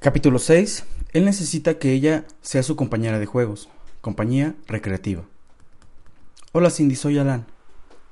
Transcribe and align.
Capítulo 0.00 0.38
6. 0.38 0.84
Él 1.12 1.26
necesita 1.26 1.78
que 1.78 1.92
ella 1.92 2.24
sea 2.40 2.62
su 2.62 2.74
compañera 2.74 3.18
de 3.18 3.26
juegos. 3.26 3.68
Compañía 4.00 4.54
recreativa. 4.66 5.24
Hola 6.52 6.70
Cindy, 6.70 6.96
soy 6.96 7.18
Alan. 7.18 7.44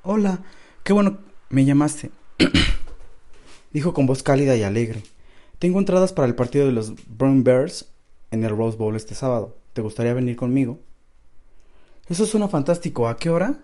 Hola, 0.03 0.43
qué 0.83 0.93
bueno 0.93 1.17
me 1.49 1.65
llamaste. 1.65 2.11
Dijo 3.73 3.95
con 3.95 4.05
voz 4.05 4.21
cálida 4.21 4.55
y 4.55 4.61
alegre. 4.61 5.01
Tengo 5.57 5.79
entradas 5.79 6.13
para 6.13 6.27
el 6.27 6.35
partido 6.35 6.67
de 6.67 6.73
los 6.73 6.93
Brown 7.07 7.43
Bears 7.43 7.87
en 8.29 8.43
el 8.43 8.55
Rose 8.55 8.77
Bowl 8.77 8.95
este 8.95 9.15
sábado. 9.15 9.57
¿Te 9.73 9.81
gustaría 9.81 10.13
venir 10.13 10.35
conmigo? 10.35 10.77
Eso 12.07 12.27
suena 12.27 12.47
fantástico. 12.49 13.07
¿A 13.07 13.17
qué 13.17 13.31
hora? 13.31 13.61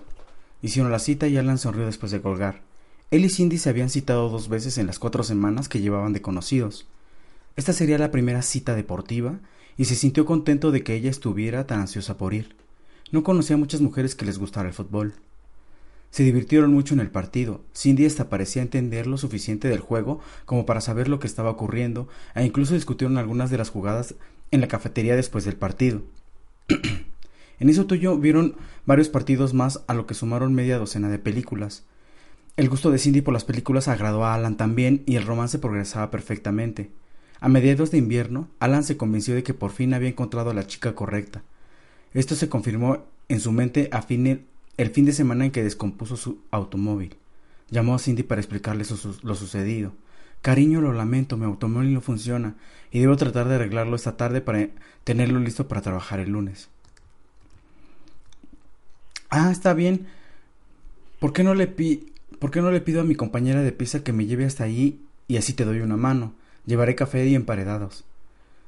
Hicieron 0.64 0.92
la 0.92 0.98
cita 0.98 1.28
y 1.28 1.38
Alan 1.38 1.60
sonrió 1.60 1.86
después 1.86 2.12
de 2.12 2.23
colgar. 2.23 2.64
Él 3.12 3.23
y 3.23 3.30
Cindy 3.30 3.60
se 3.60 3.70
habían 3.70 3.92
citado 3.92 4.30
dos 4.30 4.50
veces 4.50 4.80
en 4.80 4.88
las 4.88 4.98
cuatro 4.98 5.23
semanas 5.23 5.70
que 5.70 5.80
llevaban 5.80 6.14
de 6.14 6.23
conocidos. 6.23 6.88
Esta 7.55 7.71
sería 7.71 7.97
la 7.97 8.11
primera 8.11 8.41
cita 8.41 8.75
deportiva 8.75 9.39
y 9.77 9.86
se 9.86 9.96
sintió 9.96 10.25
contento 10.25 10.71
de 10.71 10.83
que 10.83 10.93
ella 10.93 11.09
estuviera 11.09 11.65
tan 11.65 11.79
ansiosa 11.79 12.18
por 12.18 12.33
ir. 12.33 12.55
No 13.11 13.23
conocía 13.23 13.55
a 13.55 13.59
muchas 13.59 13.82
mujeres 13.82 14.13
que 14.15 14.25
les 14.25 14.37
gustara 14.37 14.68
el 14.68 14.73
fútbol. 14.73 15.13
Se 16.11 16.23
divirtieron 16.23 16.73
mucho 16.73 16.93
en 16.93 16.99
el 16.99 17.11
partido. 17.11 17.61
Cindy 17.73 18.05
hasta 18.05 18.29
parecía 18.29 18.61
entender 18.61 19.07
lo 19.07 19.18
suficiente 19.18 19.69
del 19.69 19.79
juego 19.79 20.19
como 20.46 20.65
para 20.65 20.82
saber 20.82 21.07
lo 21.07 21.19
que 21.19 21.27
estaba 21.27 21.49
ocurriendo, 21.49 22.07
e 22.36 22.43
incluso 22.46 22.73
discutieron 22.73 23.18
algunas 23.18 23.49
de 23.49 23.57
las 23.57 23.69
jugadas 23.69 24.15
en 24.51 24.61
la 24.61 24.68
cafetería 24.68 25.15
después 25.15 25.46
del 25.46 25.55
partido. 25.55 26.04
en 27.60 27.69
eso 27.69 27.85
tuyo 27.85 28.18
vieron 28.18 28.55
varios 28.85 29.10
partidos 29.10 29.54
más, 29.54 29.83
a 29.87 29.93
lo 29.93 30.07
que 30.07 30.13
sumaron 30.13 30.54
media 30.54 30.77
docena 30.77 31.10
de 31.10 31.19
películas. 31.19 31.83
El 32.58 32.69
gusto 32.69 32.91
de 32.91 32.99
Cindy 32.99 33.22
por 33.22 33.33
las 33.33 33.44
películas 33.44 33.88
agradó 33.88 34.25
a 34.25 34.33
Alan 34.33 34.58
también 34.58 35.03
y 35.05 35.16
el 35.16 35.25
romance 35.25 35.59
progresaba 35.59 36.11
perfectamente. 36.11 36.91
A 37.39 37.50
mediados 37.50 37.92
de 37.92 37.98
invierno, 37.98 38.50
Alan 38.59 38.84
se 38.84 38.98
convenció 38.98 39.36
de 39.36 39.44
que 39.44 39.53
por 39.53 39.72
fin 39.72 39.94
había 39.94 40.09
encontrado 40.09 40.50
a 40.50 40.53
la 40.53 40.67
chica 40.67 40.95
correcta. 40.95 41.44
Esto 42.14 42.36
se 42.36 42.50
confirmó 42.50 43.05
en 43.27 43.39
su 43.39 43.52
mente 43.52 43.89
a 43.92 44.02
fin 44.02 44.45
el 44.77 44.89
fin 44.89 45.05
de 45.05 45.14
semana 45.14 45.45
en 45.45 45.52
que 45.52 45.64
descompuso 45.64 46.17
su 46.17 46.39
automóvil. 46.52 47.17
Llamó 47.69 47.95
a 47.95 48.00
Cindy 48.00 48.23
para 48.23 48.42
explicarle 48.42 48.86
lo 49.23 49.36
sucedido. 49.36 49.94
Cariño, 50.42 50.80
lo 50.80 50.94
lamento, 50.94 51.38
mi 51.38 51.45
automóvil 51.45 51.94
no 51.94 52.02
funciona 52.02 52.55
y 52.92 53.00
debo 53.00 53.17
tratar 53.17 53.47
de 53.47 53.55
arreglarlo 53.55 53.95
esta 53.95 54.16
tarde 54.16 54.42
para 54.42 54.70
tenerlo 55.03 55.39
listo 55.39 55.67
para 55.67 55.81
trabajar 55.81 56.20
el 56.20 56.31
lunes. 56.31 56.70
Ah, 59.30 59.52
está 59.52 59.73
bien. 59.73 60.08
¿Por 61.20 61.33
qué 61.33 61.44
no 61.44 61.55
le 61.55 61.67
¿Por 61.67 62.52
qué 62.52 62.61
no 62.61 62.70
le 62.72 62.81
pido 62.81 63.02
a 63.02 63.05
mi 63.05 63.16
compañera 63.16 63.61
de 63.61 63.72
pieza 63.72 64.03
que 64.03 64.14
me 64.14 64.25
lleve 64.25 64.45
hasta 64.45 64.64
allí 64.64 65.02
y 65.27 65.38
así 65.38 65.53
te 65.53 65.66
doy 65.66 65.80
una 65.80 65.97
mano? 65.97 66.33
Llevaré 66.66 66.95
café 66.95 67.25
y 67.27 67.35
emparedados. 67.35 68.05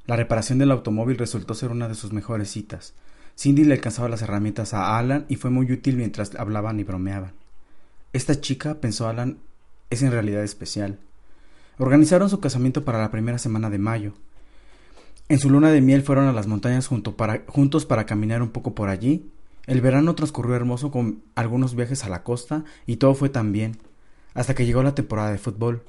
La 0.06 0.16
reparación 0.16 0.60
del 0.60 0.72
automóvil 0.72 1.18
resultó 1.18 1.54
ser 1.54 1.72
una 1.72 1.88
de 1.88 1.96
sus 1.96 2.14
mejores 2.14 2.50
citas. 2.50 2.94
Cindy 3.38 3.66
le 3.66 3.74
alcanzaba 3.74 4.10
las 4.10 4.22
herramientas 4.22 4.74
a 4.74 4.98
Alan 4.98 5.26
y 5.30 5.36
fue 5.36 5.50
muy 5.50 5.72
útil 5.72 5.98
mientras 5.98 6.34
hablaban 6.36 6.80
y 6.80 6.84
bromeaban. 6.84 7.34
Esta 8.14 8.40
chica, 8.40 8.76
pensó 8.76 9.08
Alan, 9.08 9.38
es 9.90 10.02
en 10.02 10.12
realidad 10.12 10.44
especial. 10.44 11.00
Organizaron 11.78 12.30
su 12.30 12.40
casamiento 12.40 12.86
para 12.86 13.00
la 13.00 13.12
primera 13.12 13.38
semana 13.38 13.70
de 13.70 13.78
mayo. 13.78 14.14
En 15.30 15.40
su 15.40 15.50
luna 15.50 15.72
de 15.72 15.82
miel 15.82 16.04
fueron 16.04 16.28
a 16.28 16.34
las 16.34 16.48
montañas 16.48 16.88
juntos 16.88 17.86
para 17.86 18.06
caminar 18.06 18.42
un 18.42 18.50
poco 18.50 18.74
por 18.74 18.90
allí. 18.90 19.30
El 19.66 19.82
verano 19.82 20.16
transcurrió 20.16 20.56
hermoso 20.56 20.90
con 20.90 21.22
algunos 21.36 21.76
viajes 21.76 22.06
a 22.06 22.10
la 22.10 22.24
costa 22.24 22.64
y 22.86 22.96
todo 22.96 23.14
fue 23.14 23.28
tan 23.28 23.52
bien, 23.52 23.78
hasta 24.34 24.56
que 24.56 24.66
llegó 24.66 24.82
la 24.82 24.96
temporada 24.96 25.32
de 25.32 25.38
fútbol. 25.38 25.84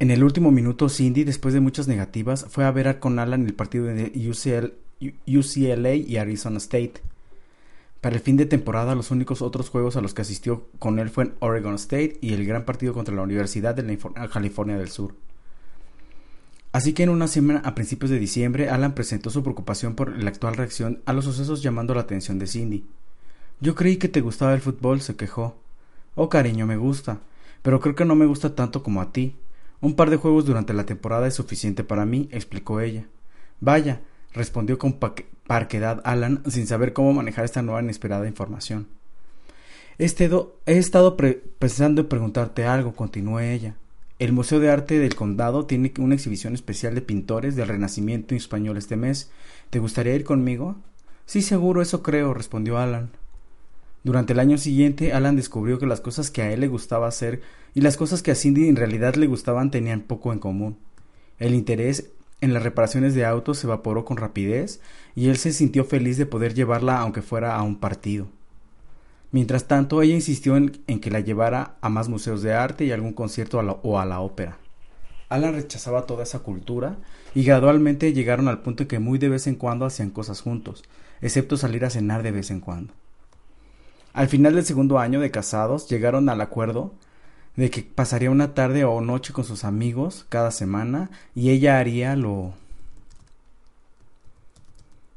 En 0.00 0.12
el 0.12 0.22
último 0.22 0.52
minuto, 0.52 0.88
Cindy, 0.88 1.24
después 1.24 1.54
de 1.54 1.60
muchas 1.60 1.88
negativas, 1.88 2.46
fue 2.48 2.64
a 2.64 2.70
ver 2.70 3.00
con 3.00 3.18
Alan 3.18 3.46
el 3.46 3.54
partido 3.54 3.86
de 3.86 4.12
UCLA 5.26 5.94
y 5.94 6.16
Arizona 6.16 6.58
State. 6.58 7.02
Para 8.00 8.14
el 8.14 8.22
fin 8.22 8.36
de 8.36 8.46
temporada, 8.46 8.94
los 8.94 9.10
únicos 9.10 9.42
otros 9.42 9.70
juegos 9.70 9.96
a 9.96 10.00
los 10.00 10.14
que 10.14 10.22
asistió 10.22 10.68
con 10.78 11.00
él 11.00 11.10
fueron 11.10 11.34
Oregon 11.40 11.74
State 11.74 12.18
y 12.20 12.32
el 12.32 12.46
gran 12.46 12.64
partido 12.64 12.94
contra 12.94 13.12
la 13.12 13.22
Universidad 13.22 13.74
de 13.74 13.82
la 13.82 14.28
California 14.28 14.78
del 14.78 14.88
Sur. 14.88 15.14
Así 16.70 16.92
que 16.92 17.02
en 17.02 17.08
una 17.08 17.26
semana 17.26 17.60
a 17.64 17.74
principios 17.74 18.12
de 18.12 18.20
diciembre, 18.20 18.68
Alan 18.70 18.94
presentó 18.94 19.30
su 19.30 19.42
preocupación 19.42 19.96
por 19.96 20.16
la 20.16 20.28
actual 20.28 20.54
reacción 20.54 21.00
a 21.06 21.12
los 21.12 21.24
sucesos 21.24 21.60
llamando 21.60 21.94
la 21.94 22.02
atención 22.02 22.38
de 22.38 22.46
Cindy. 22.46 22.84
Yo 23.60 23.74
creí 23.74 23.96
que 23.96 24.08
te 24.08 24.20
gustaba 24.20 24.54
el 24.54 24.60
fútbol, 24.60 25.00
se 25.00 25.16
quejó. 25.16 25.56
Oh, 26.14 26.28
cariño, 26.28 26.66
me 26.66 26.76
gusta, 26.76 27.18
pero 27.62 27.80
creo 27.80 27.96
que 27.96 28.04
no 28.04 28.14
me 28.14 28.26
gusta 28.26 28.54
tanto 28.54 28.84
como 28.84 29.00
a 29.00 29.10
ti. 29.10 29.34
Un 29.80 29.94
par 29.94 30.10
de 30.10 30.16
juegos 30.16 30.44
durante 30.44 30.74
la 30.74 30.86
temporada 30.86 31.26
es 31.26 31.34
suficiente 31.34 31.84
para 31.84 32.04
mí, 32.04 32.28
explicó 32.32 32.80
ella. 32.80 33.06
Vaya, 33.60 34.00
respondió 34.32 34.78
con 34.78 34.98
parquedad 35.46 36.00
Alan, 36.04 36.42
sin 36.48 36.66
saber 36.66 36.92
cómo 36.92 37.12
manejar 37.12 37.44
esta 37.44 37.62
nueva 37.62 37.82
inesperada 37.82 38.26
información. 38.26 38.88
He 39.98 40.04
estado 40.04 41.16
pensando 41.58 42.02
en 42.02 42.08
preguntarte 42.08 42.64
algo, 42.64 42.94
continuó 42.94 43.40
ella. 43.40 43.76
El 44.18 44.32
Museo 44.32 44.58
de 44.58 44.70
Arte 44.70 44.98
del 44.98 45.14
Condado 45.14 45.66
tiene 45.66 45.92
una 45.98 46.14
exhibición 46.14 46.54
especial 46.54 46.94
de 46.94 47.02
pintores 47.02 47.54
del 47.54 47.68
Renacimiento 47.68 48.34
español 48.34 48.76
este 48.76 48.96
mes. 48.96 49.30
¿Te 49.70 49.78
gustaría 49.78 50.14
ir 50.14 50.24
conmigo? 50.24 50.76
Sí, 51.24 51.42
seguro, 51.42 51.82
eso 51.82 52.02
creo, 52.02 52.34
respondió 52.34 52.78
Alan. 52.78 53.10
Durante 54.04 54.32
el 54.32 54.40
año 54.40 54.58
siguiente, 54.58 55.12
Alan 55.12 55.36
descubrió 55.36 55.78
que 55.78 55.86
las 55.86 56.00
cosas 56.00 56.30
que 56.30 56.42
a 56.42 56.52
él 56.52 56.60
le 56.60 56.68
gustaba 56.68 57.08
hacer 57.08 57.42
y 57.74 57.80
las 57.80 57.96
cosas 57.96 58.22
que 58.22 58.30
a 58.30 58.34
Cindy 58.34 58.68
en 58.68 58.76
realidad 58.76 59.16
le 59.16 59.26
gustaban 59.26 59.70
tenían 59.70 60.02
poco 60.02 60.32
en 60.32 60.38
común. 60.38 60.78
El 61.38 61.54
interés 61.54 62.10
en 62.40 62.54
las 62.54 62.62
reparaciones 62.62 63.14
de 63.14 63.24
autos 63.24 63.58
se 63.58 63.66
evaporó 63.66 64.04
con 64.04 64.16
rapidez 64.16 64.80
y 65.14 65.28
él 65.28 65.36
se 65.36 65.52
sintió 65.52 65.84
feliz 65.84 66.16
de 66.16 66.26
poder 66.26 66.54
llevarla 66.54 67.00
aunque 67.00 67.22
fuera 67.22 67.56
a 67.56 67.62
un 67.62 67.76
partido. 67.76 68.28
Mientras 69.30 69.66
tanto, 69.66 70.00
ella 70.00 70.14
insistió 70.14 70.56
en, 70.56 70.70
que 70.70 71.10
la 71.10 71.20
llevara 71.20 71.76
a 71.80 71.88
más 71.88 72.08
museos 72.08 72.42
de 72.42 72.54
arte 72.54 72.84
y 72.84 72.92
algún 72.92 73.12
concierto 73.12 73.58
o 73.58 73.98
a 73.98 74.06
la 74.06 74.20
ópera. 74.20 74.58
Alan 75.28 75.52
rechazaba 75.52 76.06
toda 76.06 76.22
esa 76.22 76.38
cultura 76.38 76.96
y 77.34 77.44
gradualmente 77.44 78.14
llegaron 78.14 78.48
al 78.48 78.62
punto 78.62 78.84
en 78.84 78.88
que 78.88 78.98
muy 78.98 79.18
de 79.18 79.28
vez 79.28 79.46
en 79.46 79.56
cuando 79.56 79.84
hacían 79.84 80.10
cosas 80.10 80.40
juntos, 80.40 80.84
excepto 81.20 81.58
salir 81.58 81.84
a 81.84 81.90
cenar 81.90 82.22
de 82.22 82.30
vez 82.30 82.50
en 82.50 82.60
cuando. 82.60 82.94
Al 84.18 84.26
final 84.26 84.56
del 84.56 84.64
segundo 84.64 84.98
año 84.98 85.20
de 85.20 85.30
casados 85.30 85.88
llegaron 85.88 86.28
al 86.28 86.40
acuerdo 86.40 86.92
de 87.54 87.70
que 87.70 87.82
pasaría 87.82 88.32
una 88.32 88.52
tarde 88.52 88.84
o 88.84 89.00
noche 89.00 89.32
con 89.32 89.44
sus 89.44 89.62
amigos 89.62 90.26
cada 90.28 90.50
semana 90.50 91.08
y 91.36 91.50
ella 91.50 91.78
haría 91.78 92.16
lo 92.16 92.52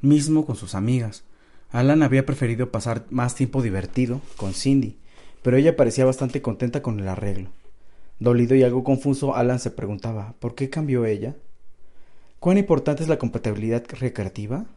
mismo 0.02 0.46
con 0.46 0.56
sus 0.56 0.76
amigas. 0.76 1.24
Alan 1.72 2.04
había 2.04 2.28
preferido 2.28 2.70
pasar 2.70 3.08
más 3.10 3.34
tiempo 3.34 3.64
divertido 3.64 4.22
con 4.38 4.54
Cindy, 4.54 5.00
pero 5.42 5.58
ella 5.58 5.76
parecía 5.76 6.06
bastante 6.06 6.44
contenta 6.44 6.84
con 6.84 7.00
el 7.00 7.08
arreglo. 7.08 7.50
Dolido 8.20 8.54
y 8.54 8.62
algo 8.62 8.84
confuso, 8.84 9.36
Alan 9.36 9.58
se 9.58 9.72
preguntaba 9.72 10.36
¿por 10.38 10.54
qué 10.54 10.70
cambió 10.70 11.08
ella? 11.08 11.36
¿Cuán 12.40 12.60
importante 12.60 13.02
es 13.02 13.10
la 13.10 13.18
compatibilidad 13.18 13.84
recreativa? 14.00 14.68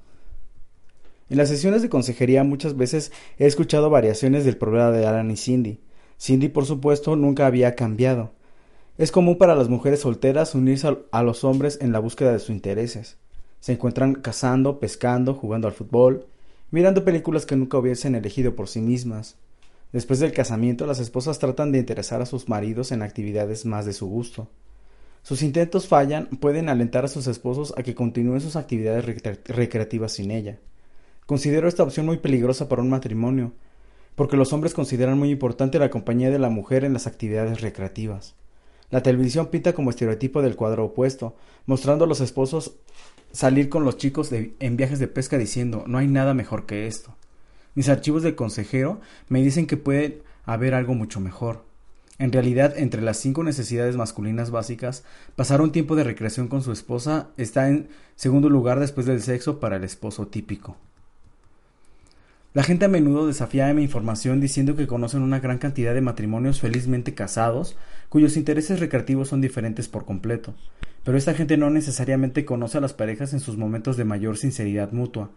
En 1.30 1.38
las 1.38 1.48
sesiones 1.48 1.80
de 1.82 1.88
consejería 1.88 2.44
muchas 2.44 2.76
veces 2.76 3.10
he 3.38 3.46
escuchado 3.46 3.88
variaciones 3.88 4.44
del 4.44 4.58
problema 4.58 4.90
de 4.90 5.06
Alan 5.06 5.30
y 5.30 5.36
Cindy. 5.36 5.80
Cindy, 6.20 6.48
por 6.48 6.66
supuesto, 6.66 7.16
nunca 7.16 7.46
había 7.46 7.74
cambiado. 7.74 8.32
Es 8.98 9.10
común 9.10 9.38
para 9.38 9.54
las 9.54 9.68
mujeres 9.68 10.00
solteras 10.00 10.54
unirse 10.54 10.96
a 11.10 11.22
los 11.22 11.42
hombres 11.42 11.78
en 11.80 11.92
la 11.92 11.98
búsqueda 11.98 12.32
de 12.32 12.38
sus 12.38 12.50
intereses. 12.50 13.16
Se 13.60 13.72
encuentran 13.72 14.14
cazando, 14.14 14.78
pescando, 14.78 15.34
jugando 15.34 15.66
al 15.66 15.74
fútbol, 15.74 16.26
mirando 16.70 17.04
películas 17.04 17.46
que 17.46 17.56
nunca 17.56 17.78
hubiesen 17.78 18.14
elegido 18.14 18.54
por 18.54 18.68
sí 18.68 18.80
mismas. 18.80 19.36
Después 19.92 20.20
del 20.20 20.32
casamiento, 20.32 20.86
las 20.86 21.00
esposas 21.00 21.38
tratan 21.38 21.72
de 21.72 21.78
interesar 21.78 22.20
a 22.20 22.26
sus 22.26 22.48
maridos 22.48 22.92
en 22.92 23.02
actividades 23.02 23.64
más 23.64 23.86
de 23.86 23.92
su 23.92 24.06
gusto. 24.06 24.48
Sus 25.22 25.42
intentos 25.42 25.88
fallan, 25.88 26.26
pueden 26.26 26.68
alentar 26.68 27.06
a 27.06 27.08
sus 27.08 27.26
esposos 27.26 27.72
a 27.78 27.82
que 27.82 27.94
continúen 27.94 28.42
sus 28.42 28.56
actividades 28.56 29.04
recreativas 29.46 30.12
sin 30.12 30.30
ella. 30.30 30.58
Considero 31.26 31.68
esta 31.68 31.82
opción 31.82 32.04
muy 32.04 32.18
peligrosa 32.18 32.68
para 32.68 32.82
un 32.82 32.90
matrimonio, 32.90 33.52
porque 34.14 34.36
los 34.36 34.52
hombres 34.52 34.74
consideran 34.74 35.18
muy 35.18 35.30
importante 35.30 35.78
la 35.78 35.88
compañía 35.88 36.30
de 36.30 36.38
la 36.38 36.50
mujer 36.50 36.84
en 36.84 36.92
las 36.92 37.06
actividades 37.06 37.62
recreativas. 37.62 38.34
La 38.90 39.02
televisión 39.02 39.46
pinta 39.46 39.72
como 39.72 39.88
estereotipo 39.88 40.42
del 40.42 40.54
cuadro 40.54 40.84
opuesto, 40.84 41.34
mostrando 41.64 42.04
a 42.04 42.08
los 42.08 42.20
esposos 42.20 42.76
salir 43.32 43.70
con 43.70 43.86
los 43.86 43.96
chicos 43.96 44.30
en 44.32 44.76
viajes 44.76 44.98
de 44.98 45.08
pesca 45.08 45.38
diciendo 45.38 45.84
no 45.86 45.96
hay 45.96 46.08
nada 46.08 46.34
mejor 46.34 46.66
que 46.66 46.86
esto. 46.86 47.16
Mis 47.74 47.88
archivos 47.88 48.22
de 48.22 48.36
consejero 48.36 49.00
me 49.28 49.42
dicen 49.42 49.66
que 49.66 49.78
puede 49.78 50.22
haber 50.44 50.74
algo 50.74 50.92
mucho 50.92 51.20
mejor. 51.20 51.64
En 52.18 52.32
realidad, 52.32 52.74
entre 52.76 53.00
las 53.00 53.16
cinco 53.16 53.42
necesidades 53.42 53.96
masculinas 53.96 54.50
básicas, 54.50 55.04
pasar 55.36 55.62
un 55.62 55.72
tiempo 55.72 55.96
de 55.96 56.04
recreación 56.04 56.48
con 56.48 56.62
su 56.62 56.70
esposa 56.70 57.30
está 57.38 57.68
en 57.70 57.88
segundo 58.14 58.50
lugar 58.50 58.78
después 58.78 59.06
del 59.06 59.22
sexo 59.22 59.58
para 59.58 59.76
el 59.76 59.84
esposo 59.84 60.28
típico. 60.28 60.76
La 62.54 62.62
gente 62.62 62.84
a 62.84 62.88
menudo 62.88 63.26
desafía 63.26 63.74
mi 63.74 63.82
información 63.82 64.40
diciendo 64.40 64.76
que 64.76 64.86
conocen 64.86 65.22
una 65.22 65.40
gran 65.40 65.58
cantidad 65.58 65.92
de 65.92 66.00
matrimonios 66.00 66.60
felizmente 66.60 67.12
casados, 67.12 67.76
cuyos 68.08 68.36
intereses 68.36 68.78
recreativos 68.78 69.26
son 69.26 69.40
diferentes 69.40 69.88
por 69.88 70.04
completo. 70.04 70.54
pero 71.02 71.18
esta 71.18 71.34
gente 71.34 71.56
no 71.56 71.68
necesariamente 71.68 72.44
conoce 72.44 72.78
a 72.78 72.80
las 72.80 72.94
parejas 72.94 73.32
en 73.32 73.40
sus 73.40 73.58
momentos 73.58 73.96
de 73.96 74.04
mayor 74.04 74.38
sinceridad 74.38 74.92
mutua. 74.92 75.30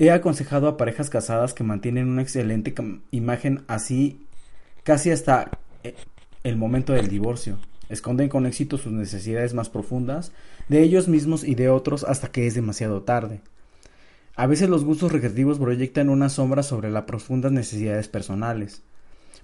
He 0.00 0.10
aconsejado 0.10 0.66
a 0.66 0.76
parejas 0.76 1.10
casadas 1.10 1.54
que 1.54 1.62
mantienen 1.64 2.08
una 2.08 2.22
excelente 2.22 2.74
imagen 3.12 3.62
así 3.68 4.26
casi 4.82 5.12
hasta 5.12 5.50
eh, 5.84 5.94
el 6.42 6.56
momento 6.56 6.92
del 6.92 7.08
divorcio. 7.08 7.58
Esconden 7.88 8.28
con 8.28 8.46
éxito 8.46 8.78
sus 8.78 8.92
necesidades 8.92 9.54
más 9.54 9.70
profundas 9.70 10.32
de 10.68 10.82
ellos 10.82 11.06
mismos 11.06 11.44
y 11.44 11.54
de 11.54 11.70
otros 11.70 12.02
hasta 12.02 12.32
que 12.32 12.48
es 12.48 12.54
demasiado 12.54 13.02
tarde. 13.02 13.40
A 14.36 14.46
veces 14.46 14.68
los 14.68 14.84
gustos 14.84 15.12
recreativos 15.12 15.58
proyectan 15.58 16.10
una 16.10 16.28
sombra 16.28 16.62
sobre 16.62 16.90
las 16.90 17.04
profundas 17.04 17.52
necesidades 17.52 18.06
personales. 18.06 18.82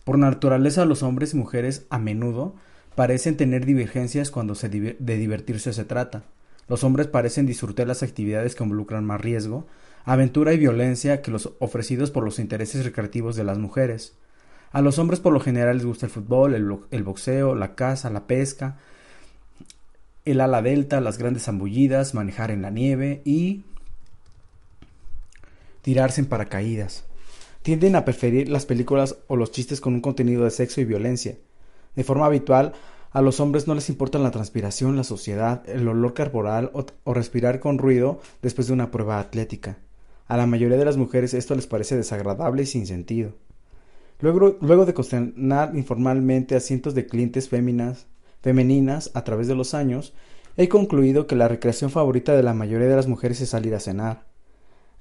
Por 0.04 0.18
naturaleza 0.18 0.84
los 0.84 1.02
hombres 1.02 1.32
y 1.32 1.38
mujeres 1.38 1.86
a 1.88 1.98
menudo 1.98 2.54
parecen 2.94 3.38
tener 3.38 3.64
divergencias 3.64 4.30
cuando 4.30 4.54
se 4.54 4.68
de 4.68 5.16
divertirse 5.16 5.72
se 5.72 5.86
trata. 5.86 6.24
Los 6.68 6.84
hombres 6.84 7.06
parecen 7.06 7.46
disfrutar 7.46 7.86
las 7.86 8.02
actividades 8.02 8.54
que 8.54 8.64
involucran 8.64 9.06
más 9.06 9.20
riesgo, 9.22 9.66
aventura 10.04 10.52
y 10.52 10.58
violencia 10.58 11.22
que 11.22 11.30
los 11.30 11.54
ofrecidos 11.58 12.10
por 12.10 12.22
los 12.22 12.38
intereses 12.38 12.84
recreativos 12.84 13.34
de 13.34 13.44
las 13.44 13.56
mujeres. 13.56 14.18
A 14.72 14.82
los 14.82 14.98
hombres 14.98 15.20
por 15.20 15.32
lo 15.32 15.40
general 15.40 15.78
les 15.78 15.86
gusta 15.86 16.04
el 16.04 16.12
fútbol, 16.12 16.54
el, 16.54 17.02
boxeo, 17.02 17.54
la 17.54 17.74
caza, 17.74 18.10
la 18.10 18.26
pesca, 18.26 18.78
el 20.26 20.40
ala 20.42 20.60
delta, 20.60 21.00
las 21.00 21.16
grandes 21.16 21.44
zambullidas, 21.44 22.12
manejar 22.12 22.50
en 22.50 22.60
la 22.60 22.70
nieve 22.70 23.22
y 23.24 23.64
tirarse 25.82 26.20
en 26.20 26.26
paracaídas. 26.26 27.04
Tienden 27.62 27.94
a 27.94 28.04
preferir 28.04 28.48
las 28.48 28.66
películas 28.66 29.16
o 29.26 29.36
los 29.36 29.52
chistes 29.52 29.80
con 29.80 29.94
un 29.94 30.00
contenido 30.00 30.44
de 30.44 30.50
sexo 30.50 30.80
y 30.80 30.84
violencia. 30.84 31.36
De 31.94 32.04
forma 32.04 32.26
habitual, 32.26 32.72
a 33.12 33.20
los 33.20 33.40
hombres 33.40 33.68
no 33.68 33.74
les 33.74 33.90
importa 33.90 34.18
la 34.18 34.30
transpiración, 34.30 34.96
la 34.96 35.04
suciedad, 35.04 35.68
el 35.68 35.86
olor 35.86 36.14
corporal 36.14 36.70
o, 36.72 37.12
respirar 37.12 37.60
con 37.60 37.78
ruido 37.78 38.20
después 38.40 38.66
de 38.66 38.72
una 38.72 38.90
prueba 38.90 39.20
atlética. 39.20 39.78
A 40.26 40.38
la 40.38 40.46
mayoría 40.46 40.78
de 40.78 40.84
las 40.86 40.96
mujeres 40.96 41.34
esto 41.34 41.54
les 41.54 41.66
parece 41.66 41.96
desagradable 41.96 42.62
y 42.62 42.66
sin 42.66 42.86
sentido. 42.86 43.34
Luego, 44.20 44.56
luego 44.60 44.86
de 44.86 44.94
consternar 44.94 45.76
informalmente 45.76 46.56
a 46.56 46.60
cientos 46.60 46.94
de 46.94 47.06
clientes 47.06 47.50
femeninas 47.50 49.10
a 49.14 49.24
través 49.24 49.46
de 49.46 49.54
los 49.54 49.74
años, 49.74 50.14
he 50.56 50.68
concluido 50.68 51.26
que 51.26 51.36
la 51.36 51.48
recreación 51.48 51.90
favorita 51.90 52.34
de 52.34 52.42
la 52.42 52.54
mayoría 52.54 52.88
de 52.88 52.96
las 52.96 53.08
mujeres 53.08 53.40
es 53.40 53.50
salir 53.50 53.74
a 53.74 53.80
cenar. 53.80 54.31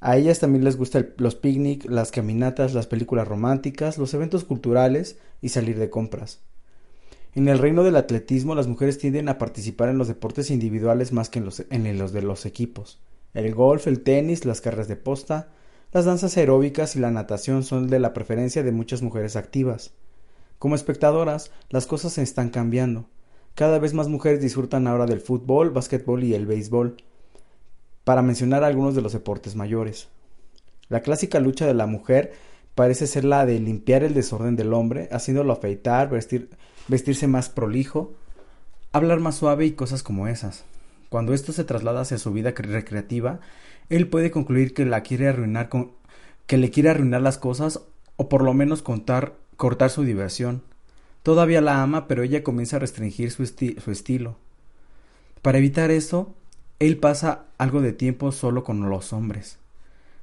A 0.01 0.17
ellas 0.17 0.39
también 0.39 0.63
les 0.63 0.77
gustan 0.77 1.13
los 1.17 1.35
picnic, 1.35 1.85
las 1.87 2.11
caminatas, 2.11 2.73
las 2.73 2.87
películas 2.87 3.27
románticas, 3.27 3.99
los 3.99 4.13
eventos 4.15 4.43
culturales 4.43 5.19
y 5.41 5.49
salir 5.49 5.77
de 5.77 5.91
compras. 5.91 6.41
En 7.35 7.47
el 7.47 7.59
reino 7.59 7.83
del 7.83 7.95
atletismo, 7.95 8.55
las 8.55 8.67
mujeres 8.67 8.97
tienden 8.97 9.29
a 9.29 9.37
participar 9.37 9.89
en 9.89 9.99
los 9.99 10.07
deportes 10.07 10.49
individuales 10.49 11.13
más 11.13 11.29
que 11.29 11.37
en 11.37 11.45
los, 11.45 11.63
en 11.69 11.97
los 11.99 12.13
de 12.13 12.23
los 12.23 12.47
equipos. 12.47 12.99
El 13.35 13.53
golf, 13.53 13.85
el 13.85 14.01
tenis, 14.01 14.43
las 14.43 14.59
carreras 14.59 14.87
de 14.87 14.95
posta, 14.95 15.49
las 15.93 16.05
danzas 16.05 16.35
aeróbicas 16.35 16.95
y 16.95 16.99
la 16.99 17.11
natación 17.11 17.63
son 17.63 17.87
de 17.87 17.99
la 17.99 18.11
preferencia 18.13 18.63
de 18.63 18.71
muchas 18.71 19.03
mujeres 19.03 19.35
activas. 19.35 19.93
Como 20.57 20.73
espectadoras, 20.73 21.51
las 21.69 21.85
cosas 21.85 22.13
se 22.13 22.23
están 22.23 22.49
cambiando. 22.49 23.05
Cada 23.53 23.77
vez 23.77 23.93
más 23.93 24.07
mujeres 24.07 24.41
disfrutan 24.41 24.87
ahora 24.87 25.05
del 25.05 25.21
fútbol, 25.21 25.69
básquetbol 25.69 26.23
y 26.23 26.33
el 26.33 26.47
béisbol, 26.47 26.97
para 28.03 28.21
mencionar 28.21 28.63
algunos 28.63 28.95
de 28.95 29.01
los 29.01 29.13
deportes 29.13 29.55
mayores. 29.55 30.07
La 30.89 31.01
clásica 31.01 31.39
lucha 31.39 31.65
de 31.65 31.73
la 31.73 31.85
mujer 31.85 32.33
parece 32.75 33.07
ser 33.07 33.25
la 33.25 33.45
de 33.45 33.59
limpiar 33.59 34.03
el 34.03 34.13
desorden 34.13 34.55
del 34.55 34.73
hombre, 34.73 35.07
haciéndolo 35.11 35.53
afeitar, 35.53 36.09
vestir, 36.09 36.49
vestirse 36.87 37.27
más 37.27 37.49
prolijo, 37.49 38.13
hablar 38.91 39.19
más 39.19 39.35
suave 39.35 39.65
y 39.65 39.71
cosas 39.71 40.03
como 40.03 40.27
esas. 40.27 40.63
Cuando 41.09 41.33
esto 41.33 41.51
se 41.53 41.63
traslada 41.63 42.01
hacia 42.01 42.17
su 42.17 42.31
vida 42.31 42.51
recreativa, 42.55 43.39
él 43.89 44.07
puede 44.07 44.31
concluir 44.31 44.73
que 44.73 44.85
la 44.85 45.01
quiere 45.01 45.27
arruinar 45.27 45.69
con 45.69 45.91
que 46.47 46.57
le 46.57 46.71
quiere 46.71 46.89
arruinar 46.89 47.21
las 47.21 47.37
cosas 47.37 47.81
o 48.17 48.27
por 48.27 48.43
lo 48.43 48.53
menos 48.53 48.81
cortar 48.81 49.33
su 49.89 50.03
diversión. 50.03 50.63
Todavía 51.23 51.61
la 51.61 51.81
ama, 51.81 52.07
pero 52.07 52.23
ella 52.23 52.43
comienza 52.43 52.75
a 52.75 52.79
restringir 52.79 53.31
su 53.31 53.43
estilo. 53.43 54.37
Para 55.41 55.59
evitar 55.59 55.91
eso, 55.91 56.33
él 56.81 56.97
pasa 56.97 57.45
algo 57.59 57.79
de 57.81 57.93
tiempo 57.93 58.31
solo 58.31 58.63
con 58.63 58.89
los 58.89 59.13
hombres. 59.13 59.59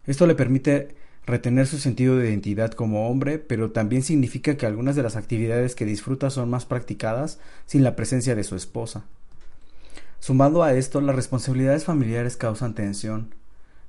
Esto 0.06 0.26
le 0.26 0.34
permite 0.34 0.88
retener 1.25 1.69
su 1.69 1.78
sentido 1.78 2.16
de 2.16 2.28
identidad 2.28 2.72
como 2.72 3.08
hombre, 3.08 3.38
pero 3.38 3.70
también 3.70 4.02
significa 4.02 4.56
que 4.56 4.66
algunas 4.66 4.96
de 4.96 5.05
las 5.05 5.14
actividades 5.14 5.76
que 5.76 5.84
disfruta 5.84 6.31
son 6.31 6.50
más 6.50 6.66
practicadas 6.66 7.38
sin 7.64 7.84
la 7.84 7.94
presencia 7.94 8.34
de 8.34 8.43
su 8.43 8.56
esposa. 8.56 9.05
Sumado 10.19 10.64
a 10.64 10.75
esto, 10.75 11.00
las 11.00 11.14
responsabilidades 11.14 11.84
familiares 11.84 12.37
causan 12.37 12.75
tensión. 12.75 13.34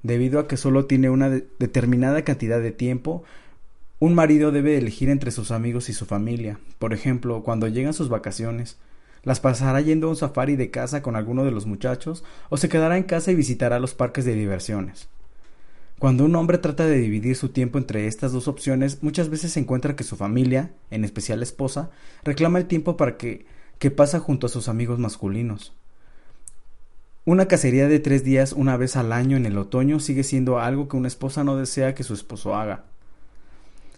Debido 0.03 0.39
a 0.39 0.47
que 0.47 0.55
solo 0.55 0.85
tiene 0.85 1.09
una 1.09 1.29
determinada 1.29 2.21
cantidad 2.23 2.61
de 2.61 2.71
tiempo, 2.71 3.23
un 3.97 4.13
marido 4.13 4.51
debe 4.51 4.77
elegir 4.77 5.09
entre 5.09 5.31
sus 5.31 5.49
amigos 5.49 5.89
y 5.89 5.93
su 5.93 6.05
familia. 6.05 6.59
Por 6.77 6.93
ejemplo, 6.93 7.41
cuando 7.41 7.67
llegan 7.67 7.95
sus 7.95 8.09
vacaciones, 8.09 8.77
las 9.23 9.39
pasará 9.39 9.81
yendo 9.81 10.07
a 10.07 10.09
un 10.11 10.15
safari 10.15 10.55
de 10.55 10.71
casa 10.71 11.01
con 11.01 11.15
alguno 11.15 11.43
de 11.43 11.51
los 11.51 11.65
muchachos 11.65 12.23
o 12.49 12.57
se 12.57 12.69
quedará 12.69 12.97
en 12.97 13.03
casa 13.03 13.31
y 13.31 13.35
visitará 13.35 13.79
los 13.79 13.93
parques 13.93 14.25
de 14.25 14.35
diversiones. 14.35 15.09
Cuando 15.99 16.23
un 16.23 16.35
hombre 16.35 16.57
trata 16.57 16.85
de 16.85 16.97
dividir 16.97 17.35
su 17.35 17.49
tiempo 17.49 17.77
entre 17.77 18.07
estas 18.07 18.31
dos 18.31 18.47
opciones, 18.47 19.03
muchas 19.03 19.29
veces 19.29 19.51
se 19.51 19.59
encuentra 19.59 19.97
que 19.97 20.05
su 20.05 20.15
familia, 20.15 20.71
en 20.91 21.03
especial 21.03 21.39
la 21.39 21.43
esposa, 21.43 21.89
reclama 22.23 22.57
el 22.57 22.67
tiempo 22.67 22.95
para 22.95 23.17
que, 23.17 23.45
que 23.79 23.91
pasa 23.91 24.19
junto 24.19 24.47
a 24.47 24.49
sus 24.49 24.69
amigos 24.69 24.97
masculinos. 24.97 25.73
Una 27.25 27.47
cacería 27.47 27.89
de 27.89 27.99
tres 27.99 28.23
días 28.23 28.53
una 28.53 28.77
vez 28.77 28.95
al 28.95 29.11
año 29.11 29.35
en 29.35 29.45
el 29.45 29.57
otoño 29.57 29.99
sigue 29.99 30.23
siendo 30.23 30.57
algo 30.59 30.87
que 30.87 30.95
una 30.95 31.09
esposa 31.09 31.43
no 31.43 31.57
desea 31.57 31.93
que 31.93 32.03
su 32.03 32.13
esposo 32.13 32.55
haga. 32.55 32.85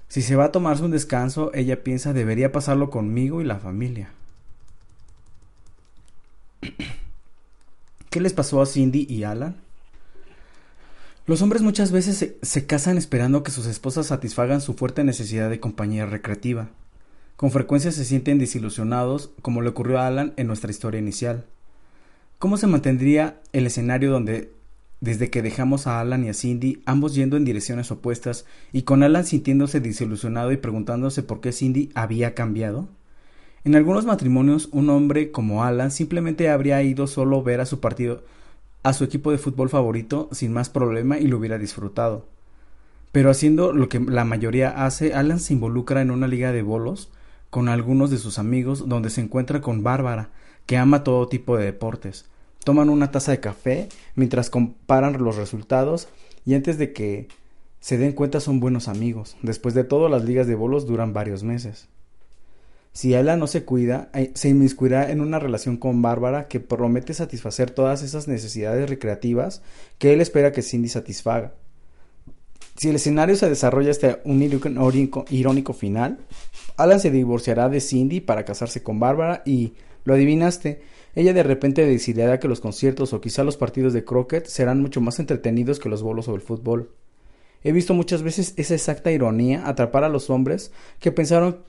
Si 0.08 0.24
se 0.24 0.36
va 0.36 0.46
a 0.46 0.52
tomarse 0.52 0.84
un 0.84 0.92
descanso, 0.92 1.52
ella 1.54 1.84
piensa 1.84 2.14
debería 2.14 2.52
pasarlo 2.52 2.90
conmigo 2.90 3.42
y 3.42 3.46
la 3.46 3.60
familia. 3.60 4.12
¿Qué 8.10 8.22
les 8.22 8.34
pasó 8.34 8.62
a 8.62 8.66
Cindy 8.66 9.06
y 9.10 9.24
Alan? 9.24 9.56
Los 11.28 11.42
hombres 11.42 11.62
muchas 11.62 11.92
veces 11.92 12.36
se, 12.42 12.66
casan 12.66 12.98
esperando 12.98 13.44
que 13.44 13.52
sus 13.52 13.66
esposas 13.66 14.08
satisfagan 14.08 14.60
su 14.60 14.74
fuerte 14.74 15.04
necesidad 15.04 15.50
de 15.50 15.60
compañía 15.60 16.06
recreativa. 16.06 16.70
Con 17.36 17.52
frecuencia 17.52 17.92
se 17.92 18.06
sienten 18.06 18.40
desilusionados, 18.40 19.32
como 19.42 19.62
le 19.62 19.70
ocurrió 19.70 20.00
a 20.00 20.08
Alan 20.08 20.34
en 20.38 20.48
nuestra 20.48 20.72
historia 20.72 21.00
inicial. 21.00 21.46
¿Cómo 22.40 22.58
se 22.58 22.68
mantendría 22.68 23.40
el 23.54 23.68
escenario 23.68 24.12
donde, 24.12 24.52
desde 25.00 25.30
que 25.30 25.42
dejamos 25.42 25.86
a 25.86 26.02
Alan 26.02 26.26
y 26.26 26.30
a 26.30 26.34
Cindy, 26.34 26.82
ambos 26.86 27.14
yendo 27.14 27.38
en 27.38 27.46
direcciones 27.46 27.92
opuestas, 27.92 28.46
y 28.74 28.82
con 28.82 29.04
Alan 29.04 29.26
sintiéndose 29.26 29.80
desilusionado 29.80 30.52
y 30.52 30.58
preguntándose 30.58 31.24
por 31.24 31.40
qué 31.40 31.52
Cindy 31.52 31.92
había 31.94 32.34
cambiado? 32.34 32.90
En 33.64 33.76
algunos 33.76 34.06
matrimonios, 34.06 34.70
un 34.72 34.90
hombre 34.90 35.32
como 35.32 35.64
Alan 35.64 35.92
simplemente 35.92 36.50
habría 36.50 36.82
ido 36.82 37.06
solo 37.06 37.44
ver 37.44 37.62
a 37.62 37.68
su 37.68 37.80
partido, 37.80 38.24
a 38.82 38.94
su 38.94 39.04
equipo 39.04 39.32
de 39.32 39.38
fútbol 39.38 39.70
favorito, 39.70 40.30
sin 40.32 40.52
más 40.52 40.70
problema 40.70 41.20
y 41.20 41.28
lo 41.28 41.38
hubiera 41.38 41.60
disfrutado. 41.60 42.26
Pero 43.12 43.30
haciendo 43.30 43.72
lo 43.72 43.88
que 43.88 44.00
la 44.00 44.26
mayoría 44.26 44.86
hace, 44.86 45.14
Alan 45.14 45.40
se 45.40 45.54
involucra 45.54 46.02
en 46.02 46.10
una 46.10 46.28
liga 46.28 46.52
de 46.52 46.64
bolos 46.64 47.12
con 47.52 47.70
algunos 47.70 48.10
de 48.10 48.18
sus 48.18 48.40
amigos 48.40 48.90
donde 48.90 49.12
se 49.12 49.22
encuentra 49.22 49.62
con 49.62 49.84
Bárbara, 49.84 50.30
que 50.66 50.78
ama 50.78 51.04
todo 51.04 51.28
tipo 51.28 51.56
de 51.56 51.66
deportes. 51.66 52.26
Toman 52.64 52.90
una 52.90 53.12
taza 53.12 53.32
de 53.32 53.42
café 53.42 53.90
mientras 54.16 54.50
comparan 54.50 55.22
los 55.22 55.36
resultados 55.36 56.08
y 56.46 56.56
antes 56.56 56.80
de 56.80 56.94
que 56.94 57.28
se 57.80 57.98
den 57.98 58.14
cuenta 58.14 58.40
son 58.40 58.60
buenos 58.60 58.88
amigos. 58.88 59.38
Después 59.44 59.76
de 59.76 59.84
todo, 59.84 60.10
las 60.10 60.24
ligas 60.24 60.48
de 60.48 60.56
bolos 60.56 60.88
duran 60.88 61.14
varios 61.14 61.44
meses. 61.44 61.90
Si 62.94 63.16
Ella 63.16 63.38
no 63.38 63.48
se 63.48 63.64
cuida, 63.64 64.10
eh, 64.14 64.32
se 64.36 64.50
inmiscuirá 64.50 65.12
en 65.12 65.22
una 65.22 65.40
relación 65.40 65.78
con 65.78 66.02
Bárbara 66.02 66.48
que 66.48 66.60
promete 66.60 67.14
satisfacer 67.14 67.72
todas 67.72 68.04
esas 68.04 68.28
necesidades 68.28 68.90
recreativas 68.90 69.62
que 69.98 70.12
él 70.12 70.20
espera 70.20 70.52
que 70.52 70.62
Cindy 70.62 70.90
satisfaga. 70.90 71.54
Si 72.76 72.90
el 72.90 72.96
escenario 72.96 73.36
se 73.36 73.50
desarrolla 73.50 73.92
hasta 73.92 74.20
un 74.26 74.42
irónico 74.42 75.74
final, 75.74 76.20
Alan 76.78 77.00
se 77.00 77.12
divorciará 77.12 77.70
de 77.70 77.80
Cindy 77.80 78.22
para 78.22 78.44
casarse 78.44 78.82
con 78.84 79.00
Bárbara 79.00 79.44
y, 79.46 79.74
lo 80.04 80.14
adivinaste, 80.14 80.82
ella 81.14 81.34
de 81.34 81.44
repente 81.44 81.86
decidirá 81.86 82.40
que 82.40 82.48
los 82.48 82.60
conciertos 82.60 83.14
o 83.14 83.22
quizá 83.22 83.44
los 83.44 83.58
partidos 83.58 83.94
de 83.94 84.04
croquet 84.04 84.48
serán 84.48 84.82
mucho 84.82 85.00
más 85.00 85.20
entretenidos 85.20 85.80
que 85.80 85.90
los 85.90 86.02
bolos 86.02 86.28
o 86.28 86.36
el 86.36 86.42
fútbol. 86.42 86.92
He 87.64 87.72
visto 87.72 87.94
muchas 87.94 88.24
veces 88.24 88.54
esa 88.58 88.74
exacta 88.74 89.12
ironía 89.12 89.68
atrapar 89.68 90.04
a 90.04 90.10
los 90.10 90.30
hombres 90.30 90.72
que 91.00 91.12
pensaron 91.12 91.60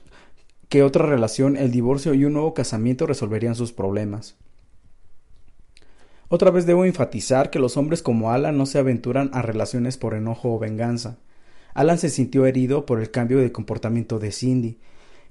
que 0.73 0.81
otra 0.81 1.05
relación, 1.05 1.55
el 1.55 1.69
divorcio 1.69 2.15
y 2.15 2.25
un 2.25 2.33
nuevo 2.33 2.55
casamiento 2.55 3.05
resolverían 3.05 3.53
sus 3.53 3.71
problemas. 3.71 4.37
Otra 6.29 6.49
vez 6.49 6.65
debo 6.65 6.83
enfatizar 6.83 7.51
que 7.51 7.59
los 7.59 7.77
hombres 7.77 8.01
como 8.01 8.31
Alan 8.31 8.57
no 8.57 8.65
se 8.65 8.79
aventuran 8.79 9.29
a 9.33 9.43
relaciones 9.43 9.97
por 9.97 10.15
enojo 10.15 10.51
o 10.51 10.57
venganza. 10.57 11.19
Alan 11.75 11.99
se 11.99 12.09
sintió 12.09 12.47
herido 12.47 12.87
por 12.87 12.99
el 12.99 13.11
cambio 13.11 13.37
de 13.37 13.51
comportamiento 13.51 14.17
de 14.17 14.31
Cindy, 14.31 14.79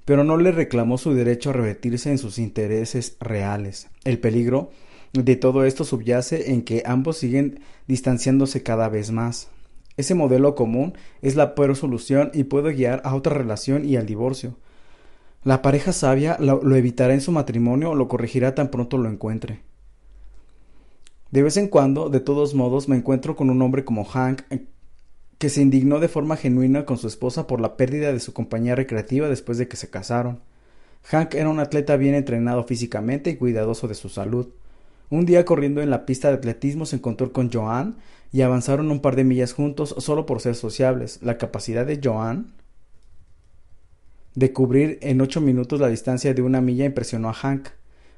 pero 0.05 0.23
no 0.23 0.37
le 0.37 0.53
reclamó 0.53 0.97
su 0.97 1.13
derecho 1.13 1.49
a 1.49 1.53
revertirse 1.53 2.09
en 2.09 2.19
sus 2.19 2.39
intereses 2.39 3.17
reales. 3.19 3.89
El 4.05 4.19
peligro 4.19 4.71
de 5.11 5.35
todo 5.35 5.65
esto 5.65 5.83
subyace 5.83 6.53
en 6.53 6.61
que 6.61 6.83
ambos 6.85 7.17
siguen 7.17 7.59
distanciándose 7.85 8.63
cada 8.63 8.87
vez 8.87 9.11
más. 9.11 9.49
Ese 9.97 10.15
modelo 10.15 10.55
común 10.55 10.93
es 11.21 11.35
la 11.35 11.53
peor 11.53 11.75
solución 11.75 12.31
y 12.33 12.45
puede 12.45 12.71
guiar 12.71 13.01
a 13.03 13.13
otra 13.13 13.33
relación 13.33 13.83
y 13.83 13.97
al 13.97 14.05
divorcio. 14.05 14.55
La 15.43 15.61
pareja 15.61 15.91
sabia 15.91 16.37
lo, 16.39 16.75
evitará 16.75 17.13
en 17.13 17.21
su 17.21 17.31
matrimonio 17.31 17.91
o 17.91 17.95
lo 17.95 18.07
corregirá 18.07 18.55
tan 18.55 18.69
pronto 18.69 18.97
lo 18.97 19.09
encuentre. 19.09 19.61
De 21.31 21.41
vez 21.41 21.57
en 21.57 21.67
cuando, 21.67 22.09
de 22.09 22.21
todos 22.21 22.53
modos, 22.53 22.87
me 22.87 22.95
encuentro 22.95 23.35
con 23.35 23.49
un 23.49 23.61
hombre 23.61 23.83
como 23.83 24.05
Hank 24.05 24.43
eh, 24.51 24.65
que 25.39 25.49
se 25.49 25.61
indignó 25.61 25.99
de 25.99 26.07
forma 26.07 26.37
genuina 26.37 26.85
con 26.85 26.97
su 26.97 27.07
esposa 27.07 27.47
por 27.47 27.59
la 27.59 27.75
pérdida 27.75 28.13
de 28.13 28.19
su 28.21 28.31
compañía 28.33 28.75
recreativa 28.75 29.27
después 29.27 29.57
de 29.57 29.67
que 29.67 29.75
se 29.75 29.89
casaron. 29.89 30.39
Hank 31.03 31.33
era 31.33 31.49
un 31.49 31.59
atleta 31.59 31.97
bien 31.97 32.15
entrenado 32.15 32.63
físicamente 32.63 33.31
y 33.31 33.35
cuidadoso 33.35 33.89
de 33.89 33.95
su 33.95 34.07
salud. 34.07 34.47
Un 35.09 35.25
día 35.25 35.43
corriendo 35.43 35.81
en 35.81 35.89
la 35.89 36.05
pista 36.05 36.29
de 36.29 36.35
atletismo 36.35 36.85
se 36.85 36.95
encontró 36.95 37.33
con 37.33 37.51
Joan 37.51 37.97
y 38.31 38.41
avanzaron 38.41 38.89
un 38.89 39.01
par 39.01 39.17
de 39.17 39.25
millas 39.25 39.53
juntos 39.53 39.93
solo 39.97 40.25
por 40.25 40.39
ser 40.39 40.55
sociables. 40.55 41.19
La 41.21 41.37
capacidad 41.37 41.85
de 41.85 41.99
Joan 42.01 42.53
de 44.35 44.51
cubrir 44.51 44.97
en 45.01 45.21
ocho 45.21 45.41
minutos 45.41 45.79
la 45.79 45.89
distancia 45.89 46.33
de 46.33 46.41
una 46.41 46.61
milla 46.61 46.85
impresionó 46.85 47.29
a 47.29 47.33
Hank. 47.33 47.69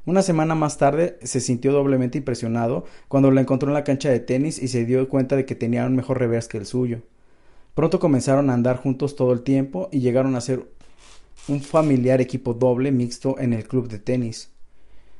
Una 0.05 0.21
semana 0.21 0.55
más 0.55 0.77
tarde 0.77 1.17
se 1.23 1.39
sintió 1.39 1.71
doblemente 1.71 2.19
impresionado 2.19 2.85
cuando 3.07 3.31
la 3.31 3.41
encontró 3.41 3.69
en 3.69 3.73
la 3.73 3.83
cancha 3.83 4.09
de 4.09 4.19
tenis 4.19 4.61
y 4.61 4.67
se 4.67 4.85
dio 4.85 5.09
cuenta 5.09 5.35
de 5.35 5.45
que 5.45 5.55
tenía 5.55 5.85
un 5.85 5.95
mejor 5.95 6.19
revés 6.19 6.47
que 6.47 6.57
el 6.57 6.65
suyo. 6.65 7.01
Pronto 7.73 7.99
comenzaron 7.99 8.49
a 8.49 8.53
andar 8.53 8.77
juntos 8.77 9.15
todo 9.15 9.33
el 9.33 9.41
tiempo 9.41 9.89
y 9.91 9.99
llegaron 9.99 10.35
a 10.35 10.41
ser 10.41 10.65
un 11.47 11.61
familiar 11.61 12.21
equipo 12.21 12.53
doble 12.53 12.91
mixto 12.91 13.37
en 13.39 13.51
el 13.51 13.67
club 13.67 13.89
de 13.89 13.99
tenis. 13.99 14.51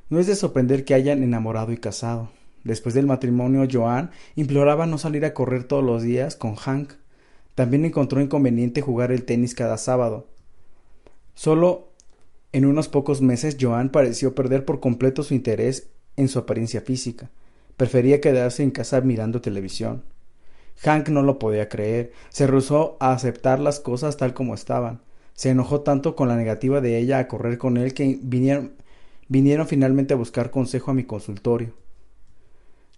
No 0.09 0.19
es 0.19 0.27
de 0.27 0.35
sorprender 0.35 0.85
que 0.85 0.93
hayan 0.93 1.23
enamorado 1.23 1.71
y 1.71 1.77
casado. 1.77 2.29
Después 2.63 2.95
del 2.95 3.05
matrimonio, 3.05 3.67
Joan 3.71 4.11
imploraba 4.35 4.85
no 4.85 4.97
salir 4.97 5.25
a 5.25 5.33
correr 5.33 5.65
todos 5.65 5.83
los 5.83 6.03
días 6.03 6.35
con 6.35 6.55
Hank. 6.55 6.93
También 7.53 7.85
encontró 7.85 8.21
inconveniente 8.21 8.81
jugar 8.81 9.11
el 9.11 9.25
tenis 9.25 9.55
cada 9.55 9.77
sábado. 9.77 10.27
Solo 11.35 11.89
en 12.53 12.65
unos 12.65 12.87
pocos 12.87 13.21
meses 13.21 13.57
Joan 13.59 13.89
pareció 13.89 14.33
perder 14.33 14.65
por 14.65 14.79
completo 14.79 15.21
su 15.23 15.33
interés 15.33 15.89
en 16.15 16.29
su 16.29 16.39
apariencia 16.39 16.81
física. 16.81 17.29
Prefería 17.77 18.21
quedarse 18.21 18.63
en 18.63 18.71
casa 18.71 19.01
mirando 19.01 19.41
televisión. 19.41 20.03
Hank 20.77 21.09
no 21.09 21.21
lo 21.21 21.39
podía 21.39 21.69
creer. 21.69 22.13
Se 22.29 22.47
rehusó 22.47 22.97
a 22.99 23.11
aceptar 23.11 23.59
las 23.59 23.79
cosas 23.79 24.17
tal 24.17 24.33
como 24.33 24.55
estaban. 24.55 25.01
Se 25.33 25.49
enojó 25.49 25.81
tanto 25.81 26.15
con 26.15 26.29
la 26.29 26.37
negativa 26.37 26.79
de 26.79 26.97
ella 26.97 27.19
a 27.19 27.27
correr 27.27 27.57
con 27.57 27.75
él 27.75 27.93
que 27.93 28.17
vinieron, 28.21 28.71
finalmente 29.67 30.13
a 30.13 30.17
buscar 30.17 30.51
consejo 30.51 30.91
a 30.91 30.93
mi 30.93 31.03
consultorio. 31.03 31.73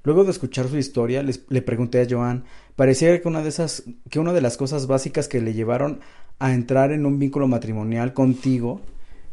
Luego 0.04 0.24
de 0.24 0.32
escuchar 0.32 0.68
su 0.68 0.78
historia, 0.78 1.24
le 1.24 1.62
pregunté 1.64 2.00
a 2.02 2.08
Joan. 2.08 2.46
Parecía 2.76 3.20
que 3.20 3.28
una 3.28 3.42
de 3.42 3.50
esas, 3.50 3.84
que 4.10 4.20
una 4.20 4.34
de 4.34 4.42
las 4.42 4.56
cosas 4.56 4.86
básicas 4.86 5.28
que 5.28 5.42
le 5.42 5.54
llevaron 5.54 6.00
a 6.40 6.54
entrar 6.54 6.92
en 6.92 7.06
un 7.06 7.20
vínculo 7.20 7.48
matrimonial 7.48 8.14
contigo 8.14 8.82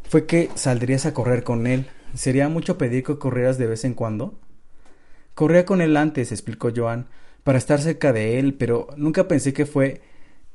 fue 0.09 0.25
que 0.25 0.49
saldrías 0.55 1.05
a 1.05 1.13
correr 1.13 1.43
con 1.43 1.67
él. 1.67 1.87
¿Sería 2.13 2.49
mucho 2.49 2.77
pedir 2.77 3.03
que 3.03 3.17
corrieras 3.17 3.57
de 3.57 3.67
vez 3.67 3.85
en 3.85 3.93
cuando? 3.93 4.33
Corría 5.33 5.65
con 5.65 5.81
él 5.81 5.97
antes, 5.97 6.31
explicó 6.31 6.71
Joan, 6.75 7.07
para 7.43 7.57
estar 7.57 7.81
cerca 7.81 8.13
de 8.13 8.39
él, 8.39 8.53
pero 8.53 8.87
nunca 8.95 9.27
pensé 9.27 9.53
que 9.53 9.65
fue 9.65 10.01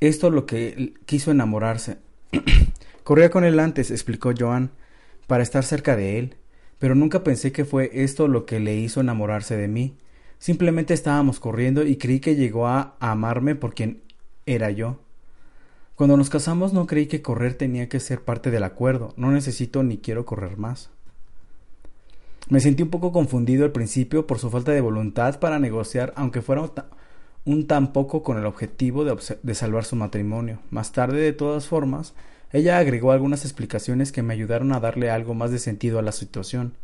esto 0.01 0.31
lo 0.31 0.47
que 0.47 0.95
quiso 1.05 1.31
enamorarse. 1.31 1.99
Corría 3.05 3.31
con 3.31 3.45
él 3.45 3.61
antes, 3.61 3.91
explicó 3.91 4.33
Joan, 4.37 4.71
para 5.27 5.43
estar 5.43 5.65
cerca 5.65 5.97
de 5.97 6.19
él, 6.19 6.37
pero 6.79 6.95
nunca 6.95 7.23
pensé 7.23 7.53
que 7.53 7.65
fue 7.65 7.91
esto 7.93 8.27
lo 8.27 8.47
que 8.47 8.59
le 8.59 8.75
hizo 8.75 9.01
enamorarse 9.01 9.57
de 9.57 9.69
mí. 9.69 9.99
Simplemente 10.39 10.95
estábamos 10.95 11.39
corriendo 11.39 11.85
y 11.85 11.97
creí 11.97 12.21
que 12.21 12.35
llegó 12.35 12.67
a 12.67 12.97
amarme 13.01 13.55
por 13.55 13.75
quien 13.75 14.03
era 14.47 14.71
yo. 14.71 14.99
Cuando 16.01 16.17
nos 16.17 16.31
casamos 16.31 16.73
no 16.73 16.87
creí 16.87 17.09
que 17.09 17.21
correr 17.21 17.53
tenía 17.53 17.91
que 17.91 18.01
ser 18.01 18.23
parte 18.23 18.51
del 18.51 18.65
acuerdo. 18.65 19.13
No 19.19 19.33
necesito 19.33 19.83
ni 19.83 19.99
quiero 19.99 20.25
correr 20.25 20.57
más. 20.57 20.89
Me 22.49 22.61
sentí 22.61 22.83
un 22.83 22.89
poco 22.89 23.13
confundido 23.13 23.67
al 23.67 23.73
principio 23.73 24.27
por 24.27 24.39
su 24.39 24.49
falta 24.49 24.73
de 24.73 24.81
voluntad 24.81 25.39
para 25.41 25.59
negociar, 25.59 26.15
aunque 26.17 26.41
fuera 26.41 26.73
un 27.45 27.67
tan 27.67 27.93
poco 27.93 28.23
con 28.23 28.39
el 28.39 28.47
objetivo 28.47 29.05
de, 29.05 29.15
de, 29.43 29.55
salvar 29.55 29.85
su 29.85 29.95
matrimonio. 29.95 30.61
Más 30.71 30.93
tarde, 30.93 31.21
de 31.21 31.35
todas 31.35 31.67
formas, 31.67 32.15
ella 32.51 32.79
agregó 32.79 33.13
algunas 33.13 33.45
explicaciones 33.45 34.11
que 34.11 34.23
me 34.23 34.33
ayudaron 34.33 34.73
a 34.73 34.81
darle 34.81 35.11
algo 35.11 35.35
más 35.35 35.51
de 35.51 35.59
sentido 35.59 35.99
a 35.99 36.03
la 36.03 36.13
situación. 36.13 36.79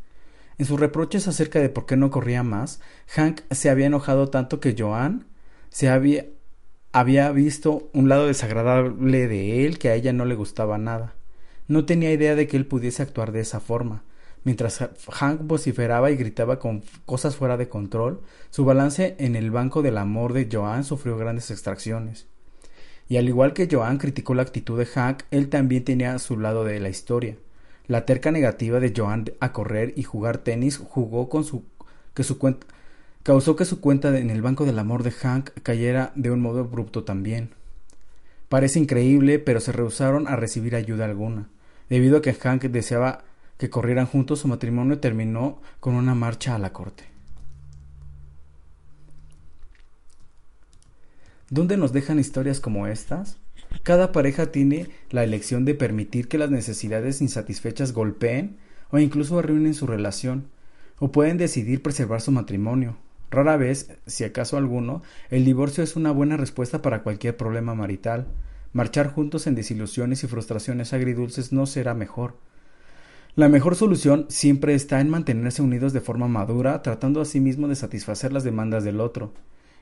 En 0.59 0.67
sus 0.67 0.79
reproches 0.79 1.27
acerca 1.27 1.59
de 1.59 1.71
por 1.71 1.87
qué 1.87 1.97
no 1.97 2.11
corría 2.11 2.43
más, 2.43 2.83
Hank 3.15 3.41
se 3.51 3.71
había 3.71 3.87
enojado 3.87 4.29
tanto 4.29 4.61
que 4.61 4.77
Joan 4.79 5.25
se 5.71 5.89
había 5.89 6.27
había 6.99 7.31
visto 7.31 7.91
un 7.93 8.09
lado 8.09 8.27
desagradable 8.27 9.29
de 9.29 9.67
él 9.67 9.79
que 9.79 9.91
a 9.91 9.95
ella 9.95 10.15
no 10.15 10.25
le 10.25 10.35
gustaba 10.35 10.79
nada. 10.79 11.13
No 11.69 11.85
tenía 11.85 12.11
idea 12.11 12.35
de 12.35 12.47
que 12.47 12.57
él 12.57 12.67
pudiese 12.67 13.03
actuar 13.03 13.33
de 13.33 13.41
esa 13.41 13.61
forma. 13.61 14.03
Mientras 14.45 14.83
Hank 15.13 15.43
vociferaba 15.43 16.11
y 16.11 16.17
gritaba 16.17 16.59
con 16.59 16.83
cosas 17.05 17.37
fuera 17.37 17.59
de 17.59 17.69
control, 17.69 18.23
su 18.49 18.65
balance 18.65 19.15
en 19.19 19.37
el 19.37 19.51
banco 19.51 19.83
del 19.83 19.99
amor 19.99 20.33
de 20.33 20.49
Joan 20.51 20.85
sufrió 20.85 21.19
grandes 21.19 21.51
extracciones. 21.51 22.29
Y 23.11 23.19
al 23.19 23.29
igual 23.29 23.53
que 23.53 23.69
Joan 23.71 23.99
criticó 23.99 24.33
la 24.35 24.41
actitud 24.41 24.79
de 24.79 24.87
Hank, 24.87 25.25
él 25.31 25.51
también 25.51 25.85
tenía 25.85 26.19
su 26.19 26.39
lado 26.39 26.65
de 26.65 26.81
la 26.81 26.89
historia. 26.89 27.37
La 27.89 28.07
terca 28.07 28.31
negativa 28.31 28.81
de 28.81 28.95
Joan 28.97 29.27
a 29.41 29.53
correr 29.53 29.93
y 29.97 30.03
jugar 30.03 30.39
tenis 30.39 30.79
jugó 30.79 31.29
con 31.29 31.45
su 31.45 31.63
que 32.15 32.25
su 32.25 32.39
cuenta 32.39 32.67
causó 33.27 33.57
que 33.57 33.65
su 33.65 33.81
cuenta 33.81 34.17
en 34.17 34.31
el 34.31 34.41
banco 34.41 34.67
del 34.67 34.79
amor 34.79 35.03
de 35.03 35.11
Hank 35.11 35.51
cayera 35.65 36.13
de 36.15 36.31
un 36.31 36.41
modo 36.41 36.61
abrupto 36.61 37.03
también. 37.03 37.51
Parece 38.49 38.79
increíble, 38.79 39.41
pero 39.41 39.59
se 39.59 39.73
rehusaron 39.73 40.29
a 40.29 40.37
recibir 40.37 40.77
ayuda 40.77 41.07
alguna. 41.07 41.49
Debido 41.91 42.19
a 42.19 42.23
que 42.23 42.35
Hank 42.35 42.63
deseaba 42.67 43.25
que 43.59 43.69
corrieran 43.69 44.07
juntos, 44.07 44.39
su 44.39 44.47
matrimonio 44.47 45.01
terminó 45.01 45.61
con 45.81 45.95
una 45.95 46.15
marcha 46.15 46.55
a 46.55 46.61
la 46.61 46.73
corte. 46.73 47.03
¿Dónde 51.51 51.77
nos 51.77 51.93
dejan 51.93 52.21
historias 52.21 52.61
como 52.61 52.87
estas? 52.87 53.39
Cada 53.83 54.13
pareja 54.13 54.53
tiene 54.53 54.89
la 55.11 55.25
elección 55.25 55.65
de 55.65 55.75
permitir 55.75 56.29
que 56.29 56.39
las 56.39 56.53
necesidades 56.53 57.21
insatisfechas 57.21 57.93
golpeen 57.93 58.59
o 58.93 59.01
incluso 59.01 59.37
arruinen 59.37 59.75
su 59.75 59.89
relación, 59.89 60.47
o 61.01 61.11
pueden 61.11 61.39
decidir 61.39 61.83
preservar 61.83 62.21
su 62.21 62.31
matrimonio, 62.31 62.97
Rara 63.31 63.57
vez, 63.57 63.91
si 64.07 64.25
acaso 64.25 64.57
alguno, 64.57 65.03
el 65.31 65.45
divorcio 65.45 65.83
es 65.83 65.97
una 65.97 66.11
buena 66.13 66.37
respuesta 66.37 66.83
para 66.83 67.03
cualquier 67.03 67.37
problema 67.37 67.75
marital. 67.75 68.27
Marchar 68.73 69.13
juntos 69.13 69.47
en 69.47 69.55
desilusiones 69.55 70.23
y 70.23 70.27
frustraciones 70.27 70.93
agridulces 70.93 71.53
no 71.53 71.67
será 71.67 71.95
mejor. 71.95 72.37
La 73.35 73.49
mejor 73.49 73.77
solución 73.77 74.27
siempre 74.29 74.75
está 74.75 75.01
en 75.01 75.11
mantenerse 75.11 75.61
unidos 75.61 75.93
de 75.93 76.01
forma 76.01 76.29
madura, 76.29 76.83
tratando 76.83 77.21
asimismo 77.21 77.69
de 77.69 77.77
satisfacer 77.77 78.33
las 78.33 78.45
demandas 78.45 78.85
del 78.85 79.01
otro. 79.01 79.35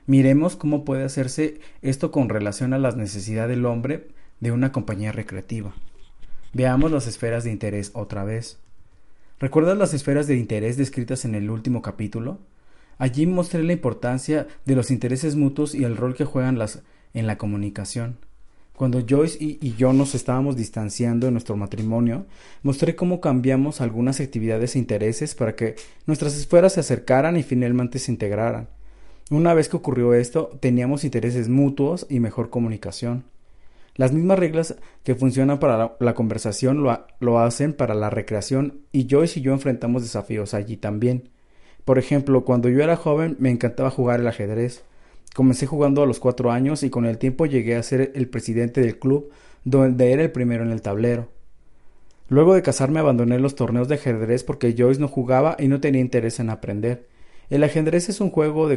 Miremos 0.07 0.55
cómo 0.55 0.83
puede 0.83 1.03
hacerse 1.03 1.59
esto 1.81 2.11
con 2.11 2.29
relación 2.29 2.73
a 2.73 2.79
las 2.79 2.95
necesidades 2.97 3.55
del 3.55 3.65
hombre 3.65 4.09
de 4.39 4.51
una 4.51 4.71
compañía 4.71 5.11
recreativa. 5.11 5.73
Veamos 6.53 6.91
las 6.91 7.07
esferas 7.07 7.43
de 7.43 7.51
interés 7.51 7.91
otra 7.93 8.23
vez. 8.23 8.59
¿Recuerdas 9.39 9.77
las 9.77 9.93
esferas 9.93 10.27
de 10.27 10.35
interés 10.35 10.77
descritas 10.77 11.25
en 11.25 11.35
el 11.35 11.49
último 11.49 11.81
capítulo? 11.81 12.39
Allí 12.97 13.25
mostré 13.25 13.63
la 13.63 13.73
importancia 13.73 14.47
de 14.65 14.75
los 14.75 14.91
intereses 14.91 15.35
mutuos 15.35 15.75
y 15.75 15.83
el 15.83 15.97
rol 15.97 16.15
que 16.15 16.25
juegan 16.25 16.57
las 16.57 16.83
en 17.13 17.27
la 17.27 17.37
comunicación. 17.37 18.17
Cuando 18.75 19.01
Joyce 19.07 19.37
y, 19.39 19.73
yo 19.75 19.93
nos 19.93 20.15
estábamos 20.15 20.57
distanciando 20.57 21.27
en 21.27 21.33
nuestro 21.33 21.55
matrimonio, 21.55 22.25
mostré 22.61 22.95
cómo 22.95 23.21
cambiamos 23.21 23.79
algunas 23.79 24.19
actividades 24.19 24.75
e 24.75 24.79
intereses 24.79 25.33
para 25.33 25.55
que 25.55 25.75
nuestras 26.05 26.35
esferas 26.35 26.73
se 26.73 26.81
acercaran 26.81 27.37
y 27.37 27.43
finalmente 27.43 27.99
se 27.99 28.11
integraran. 28.11 28.67
Una 29.31 29.53
vez 29.53 29.69
que 29.69 29.77
ocurrió 29.77 30.13
esto, 30.13 30.51
teníamos 30.59 31.05
intereses 31.05 31.47
mutuos 31.47 32.05
y 32.09 32.19
mejor 32.19 32.49
comunicación. 32.49 33.23
Las 33.95 34.11
mismas 34.11 34.37
reglas 34.37 34.75
que 35.03 35.15
funcionan 35.15 35.57
para 35.57 35.77
la, 35.77 35.95
la 36.01 36.13
conversación 36.13 36.83
lo, 36.83 37.05
lo 37.21 37.39
hacen 37.39 37.71
para 37.71 37.95
la 37.95 38.09
recreación 38.09 38.81
y 38.91 39.07
Joyce 39.09 39.39
y 39.39 39.43
yo 39.43 39.53
enfrentamos 39.53 40.01
desafíos 40.01 40.53
allí 40.53 40.75
también. 40.75 41.29
Por 41.85 41.99
ejemplo, 41.99 42.43
cuando 42.43 42.67
yo 42.67 42.83
era 42.83 42.97
joven 42.97 43.37
me 43.39 43.51
encantaba 43.51 43.91
jugar 43.91 44.19
el 44.19 44.27
ajedrez. 44.27 44.83
Comencé 45.35 45.67
jugando 45.67 46.01
a 46.01 46.05
los 46.05 46.19
cuatro 46.19 46.51
años 46.51 46.83
y 46.83 46.89
con 46.89 47.05
el 47.05 47.17
tiempo 47.17 47.45
llegué 47.45 47.75
a 47.75 47.83
ser 47.83 48.11
el 48.15 48.27
presidente 48.27 48.81
del 48.81 48.97
club 48.97 49.29
donde 49.63 50.11
era 50.11 50.23
el 50.23 50.31
primero 50.31 50.63
en 50.63 50.71
el 50.71 50.81
tablero. 50.81 51.29
Luego 52.27 52.55
de 52.55 52.63
casarme 52.63 52.99
abandoné 52.99 53.37
los 53.39 53.55
torneos 53.55 53.87
de 53.87 53.95
ajedrez 53.95 54.43
porque 54.43 54.73
Joyce 54.75 54.99
no 54.99 55.07
jugaba 55.07 55.55
y 55.59 55.67
no 55.67 55.79
tenía 55.79 56.01
interés 56.01 56.39
en 56.39 56.49
aprender. 56.49 57.07
El 57.49 57.63
ajedrez 57.63 58.09
es 58.09 58.19
un 58.19 58.31
juego 58.31 58.67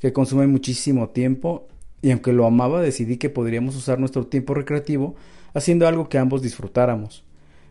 que 0.00 0.12
consume 0.12 0.48
muchísimo 0.48 1.10
tiempo 1.10 1.68
y 2.02 2.10
aunque 2.10 2.32
lo 2.32 2.46
amaba 2.46 2.80
decidí 2.80 3.16
que 3.16 3.30
podríamos 3.30 3.76
usar 3.76 4.00
nuestro 4.00 4.26
tiempo 4.26 4.54
recreativo 4.54 5.14
haciendo 5.54 5.86
algo 5.86 6.08
que 6.08 6.18
ambos 6.18 6.42
disfrutáramos. 6.42 7.24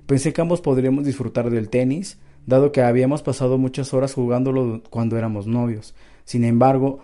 Pensé 0.05 0.31
que 0.33 0.41
ambos 0.41 0.61
podríamos 0.61 1.05
disfrutar 1.05 1.49
del 1.49 1.69
tenis, 1.69 2.17
dado 2.45 2.71
que 2.71 2.81
habíamos 2.81 3.23
pasado 3.23 3.57
muchas 3.57 3.93
horas 3.93 4.13
jugándolo 4.13 4.81
cuando 4.89 5.17
éramos 5.17 5.47
novios. 5.47 5.95
Sin 6.25 6.43
embargo, 6.43 7.03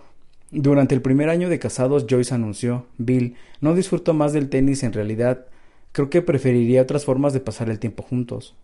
durante 0.50 0.94
el 0.94 1.02
primer 1.02 1.28
año 1.28 1.48
de 1.48 1.58
casados, 1.58 2.06
Joyce 2.08 2.34
anunció, 2.34 2.86
Bill, 2.98 3.34
no 3.60 3.74
disfruto 3.74 4.14
más 4.14 4.32
del 4.32 4.48
tenis 4.48 4.82
en 4.82 4.92
realidad, 4.92 5.46
creo 5.92 6.10
que 6.10 6.22
preferiría 6.22 6.82
otras 6.82 7.04
formas 7.04 7.32
de 7.32 7.40
pasar 7.40 7.70
el 7.70 7.78
tiempo 7.78 8.02
juntos. 8.02 8.54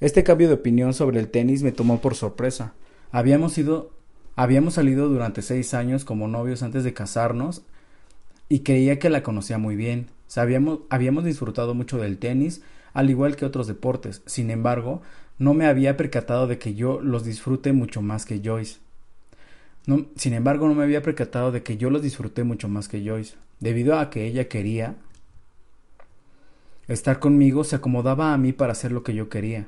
Este 0.00 0.24
cambio 0.24 0.48
de 0.48 0.54
opinión 0.54 0.94
sobre 0.94 1.20
el 1.20 1.28
tenis 1.28 1.62
me 1.62 1.72
tomó 1.72 2.00
por 2.00 2.14
sorpresa. 2.14 2.74
Habíamos 3.10 3.56
ido 3.58 3.90
habíamos 4.34 4.74
salido 4.74 5.08
durante 5.08 5.42
seis 5.42 5.74
años 5.74 6.04
como 6.04 6.28
novios 6.28 6.62
antes 6.62 6.84
de 6.84 6.94
casarnos 6.94 7.62
y 8.48 8.60
creía 8.60 8.98
que 8.98 9.10
la 9.10 9.22
conocía 9.22 9.58
muy 9.58 9.76
bien. 9.76 10.08
Sabíamos, 10.26 10.80
habíamos 10.88 11.24
disfrutado 11.24 11.74
mucho 11.74 11.98
del 11.98 12.18
tenis, 12.18 12.62
al 12.94 13.10
igual 13.10 13.36
que 13.36 13.44
otros 13.44 13.66
deportes. 13.66 14.22
Sin 14.26 14.50
embargo, 14.50 15.02
no 15.42 15.54
me 15.54 15.66
había 15.66 15.96
percatado 15.96 16.46
de 16.46 16.58
que 16.58 16.74
yo 16.74 17.00
los 17.00 17.24
disfrute 17.24 17.72
mucho 17.72 18.00
más 18.00 18.24
que 18.26 18.40
Joyce. 18.44 18.78
Sin 20.14 20.34
embargo, 20.34 20.68
no 20.68 20.74
me 20.74 20.84
había 20.84 21.02
percatado 21.02 21.50
de 21.50 21.64
que 21.64 21.76
yo 21.76 21.90
los 21.90 22.00
disfruté 22.00 22.44
mucho 22.44 22.68
más 22.68 22.86
que 22.86 23.04
Joyce. 23.04 23.34
Debido 23.58 23.98
a 23.98 24.08
que 24.08 24.24
ella 24.24 24.48
quería 24.48 24.94
estar 26.86 27.18
conmigo, 27.18 27.64
se 27.64 27.74
acomodaba 27.74 28.32
a 28.32 28.38
mí 28.38 28.52
para 28.52 28.70
hacer 28.70 28.92
lo 28.92 29.02
que 29.02 29.14
yo 29.14 29.28
quería. 29.28 29.66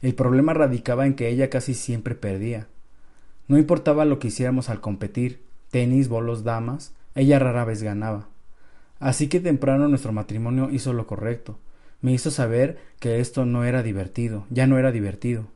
El 0.00 0.14
problema 0.14 0.54
radicaba 0.54 1.06
en 1.06 1.14
que 1.14 1.28
ella 1.28 1.50
casi 1.50 1.74
siempre 1.74 2.14
perdía. 2.14 2.68
No 3.46 3.58
importaba 3.58 4.06
lo 4.06 4.18
que 4.18 4.28
hiciéramos 4.28 4.70
al 4.70 4.80
competir, 4.80 5.42
tenis, 5.70 6.08
bolos, 6.08 6.44
damas, 6.44 6.94
ella 7.14 7.38
rara 7.38 7.66
vez 7.66 7.82
ganaba. 7.82 8.28
Así 8.98 9.28
que 9.28 9.40
temprano 9.40 9.86
nuestro 9.86 10.12
matrimonio 10.14 10.70
hizo 10.70 10.94
lo 10.94 11.06
correcto. 11.06 11.58
Me 12.00 12.12
hizo 12.12 12.30
saber 12.30 12.78
que 12.98 13.20
esto 13.20 13.44
no 13.44 13.64
era 13.64 13.82
divertido, 13.82 14.46
ya 14.50 14.66
no 14.66 14.78
era 14.78 14.92
divertido. 14.92 15.46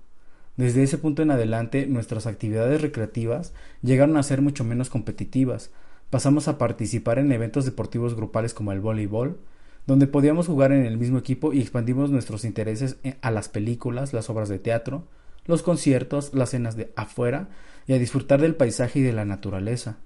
Desde 0.56 0.82
ese 0.82 0.98
punto 0.98 1.22
en 1.22 1.30
adelante 1.30 1.86
nuestras 1.86 2.26
actividades 2.26 2.80
recreativas 2.80 3.52
llegaron 3.82 4.16
a 4.16 4.22
ser 4.22 4.40
mucho 4.40 4.62
menos 4.62 4.88
competitivas. 4.88 5.70
Pasamos 6.10 6.46
a 6.46 6.58
participar 6.58 7.18
en 7.18 7.32
eventos 7.32 7.64
deportivos 7.64 8.14
grupales 8.14 8.54
como 8.54 8.72
el 8.72 8.80
voleibol, 8.80 9.40
donde 9.86 10.06
podíamos 10.06 10.46
jugar 10.46 10.72
en 10.72 10.86
el 10.86 10.96
mismo 10.96 11.18
equipo 11.18 11.52
y 11.52 11.60
expandimos 11.60 12.10
nuestros 12.10 12.44
intereses 12.44 12.98
a 13.20 13.30
las 13.30 13.48
películas, 13.48 14.12
las 14.12 14.30
obras 14.30 14.48
de 14.48 14.58
teatro, 14.58 15.08
los 15.46 15.62
conciertos, 15.62 16.32
las 16.34 16.50
cenas 16.50 16.76
de 16.76 16.92
afuera 16.94 17.48
y 17.86 17.92
a 17.92 17.98
disfrutar 17.98 18.40
del 18.40 18.54
paisaje 18.54 19.00
y 19.00 19.02
de 19.02 19.12
la 19.12 19.24
naturaleza. 19.24 19.96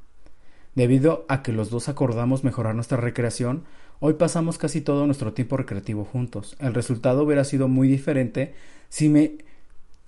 Debido 0.75 1.27
a 1.29 1.43
que 1.43 1.53
los 1.53 1.71
dos 1.71 1.89
acordamos 1.89 2.45
mejorar 2.45 2.75
nuestra 2.75 2.99
recreación, 2.99 3.65
hoy 4.01 4.15
pasamos 4.15 4.59
casi 4.59 4.81
todo 4.81 5.07
nuestro 5.07 5.33
tiempo 5.33 5.57
recreativo 5.57 6.05
juntos. 6.05 6.57
El 6.59 6.75
resultado 6.75 7.25
hubiera 7.25 7.45
sido 7.45 7.69
muy 7.69 7.89
diferente 7.89 8.55
si 8.89 9.09
me 9.09 9.39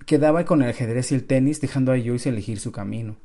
Quedaba 0.05 0.45
con 0.45 0.61
el 0.63 0.69
ajedrez 0.69 1.11
y 1.11 1.15
el 1.15 1.25
tenis, 1.25 1.61
dejando 1.61 1.91
a 1.91 1.99
Joyce 1.99 2.29
elegir 2.29 2.59
su 2.59 2.71
camino. 2.71 3.17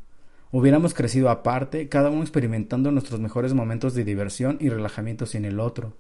Hubiéramos 0.53 0.95
crecido 0.95 1.31
aparte, 1.31 1.89
cada 1.89 2.11
uno 2.11 2.23
experimentando 2.23 2.93
nuestros 2.93 3.19
mejores 3.19 3.55
momentos 3.55 3.95
de 3.95 4.05
diversión 4.05 4.59
y 4.61 4.69
relajamiento 4.69 5.27
sin 5.27 5.45
el 5.45 5.59
otro. 5.59 5.95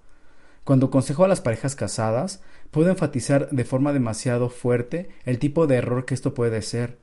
Cuando 0.64 0.90
consejo 0.90 1.25
a 1.25 1.28
las 1.28 1.40
parejas 1.40 1.76
casadas, 1.76 2.42
puedo 2.70 2.90
enfatizar 2.90 3.49
de 3.50 3.64
forma 3.64 3.92
demasiado 3.92 4.50
fuerte 4.50 5.08
el 5.25 5.38
tipo 5.38 5.66
de 5.66 5.76
error 5.76 6.04
que 6.04 6.14
esto 6.14 6.35
puede 6.35 6.61
ser. 6.62 6.99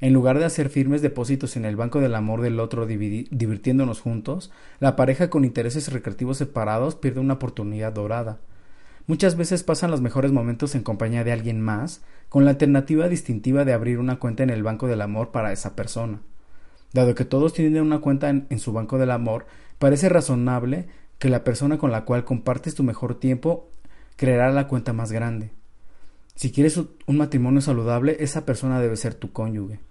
En 0.00 0.14
lugar 0.14 0.38
de 0.38 0.46
hacer 0.46 0.70
firmes 0.70 1.02
depósitos 1.02 1.56
en 1.56 1.66
el 1.66 1.76
banco 1.76 2.00
del 2.00 2.14
amor 2.14 2.40
del 2.40 2.58
otro 2.58 2.86
divirtiéndonos 2.86 4.00
juntos, 4.00 4.50
la 4.78 4.96
pareja 4.96 5.28
con 5.28 5.44
intereses 5.44 5.92
recreativos 5.92 6.38
separados 6.38 6.94
pierde 6.94 7.20
una 7.20 7.34
oportunidad 7.34 7.92
dorada. 7.92 8.38
Muchas 9.06 9.36
veces 9.36 9.62
pasan 9.62 9.90
los 9.90 10.00
mejores 10.00 10.32
momentos 10.32 10.74
en 10.74 10.84
compañía 10.84 11.22
de 11.22 11.32
alguien 11.32 11.60
más, 11.60 12.02
con 12.30 12.46
la 12.46 12.52
alternativa 12.52 13.08
distintiva 13.08 13.66
de 13.66 13.74
abrir 13.74 13.98
una 13.98 14.18
cuenta 14.18 14.42
en 14.42 14.50
el 14.50 14.62
Banco 14.62 14.86
del 14.86 15.02
Amor 15.02 15.32
para 15.32 15.52
esa 15.52 15.76
persona. 15.76 16.22
Dado 16.94 17.14
que 17.14 17.26
todos 17.26 17.52
tienen 17.52 17.82
una 17.82 17.98
cuenta 17.98 18.30
en, 18.30 18.58
su 18.58 18.72
Banco 18.72 18.96
del 18.96 19.10
Amor, 19.10 19.44
parece 19.78 20.08
razonable 20.08 20.86
que 21.18 21.28
la 21.28 21.44
persona 21.44 21.76
con 21.76 21.90
la 21.90 22.06
cual 22.06 22.24
compartes 22.24 22.74
tu 22.74 22.84
mejor 22.84 23.20
tiempo 23.20 23.68
creará 24.16 24.50
la 24.50 24.66
cuenta 24.66 24.94
más 24.94 25.12
grande. 25.12 25.50
Si 26.36 26.52
quieres 26.52 26.78
un 26.78 27.16
matrimonio 27.18 27.60
saludable, 27.60 28.16
esa 28.20 28.46
persona 28.46 28.80
debe 28.80 28.96
ser 28.96 29.14
tu 29.14 29.32
cónyuge. 29.32 29.89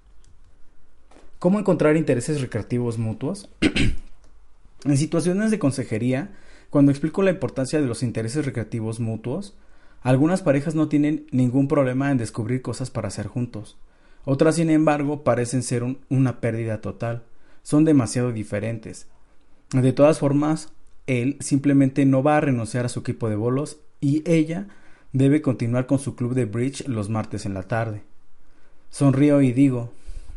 ¿Cómo 1.40 1.58
encontrar 1.58 1.96
intereses 1.96 2.42
recreativos 2.42 2.98
mutuos? 2.98 3.50
en 4.84 4.98
situaciones 4.98 5.52
de 5.52 5.60
consejería, 5.60 6.32
cuando 6.70 6.92
explico 6.92 7.24
la 7.24 7.32
importancia 7.32 7.80
de 7.80 7.88
los 7.88 8.04
intereses 8.04 8.46
recreativos 8.46 9.00
mutuos, 9.00 9.56
algunas 10.02 10.42
parejas 10.42 10.76
no 10.76 10.90
tienen 10.90 11.28
ningún 11.32 11.70
problema 11.70 12.12
en 12.12 12.18
descubrir 12.18 12.62
cosas 12.62 12.90
para 12.90 13.08
hacer 13.08 13.28
juntos. 13.28 13.78
Otras, 14.26 14.56
sin 14.56 14.70
embargo, 14.70 15.24
parecen 15.24 15.64
ser 15.64 15.84
una 16.10 16.42
pérdida 16.42 16.82
total. 16.82 17.24
Son 17.64 17.86
demasiado 17.86 18.34
diferentes. 18.34 19.08
De 19.72 19.94
todas 19.94 20.20
formas, 20.20 20.74
él 21.08 21.38
simplemente 21.40 22.06
no 22.06 22.22
va 22.22 22.36
a 22.36 22.42
renunciar 22.42 22.84
a 22.84 22.90
su 22.90 23.00
equipo 23.00 23.30
de 23.30 23.38
bolos 23.38 23.78
y 24.02 24.30
ella 24.30 24.68
debe 25.14 25.42
continuar 25.42 25.86
con 25.86 26.00
su 26.00 26.18
club 26.18 26.34
de 26.34 26.44
bridge 26.44 26.86
los 26.86 27.10
martes 27.10 27.46
en 27.46 27.54
la 27.54 27.64
tarde. 27.64 28.02
Sonrío 28.90 29.42
y 29.42 29.54
digo, 29.54 29.94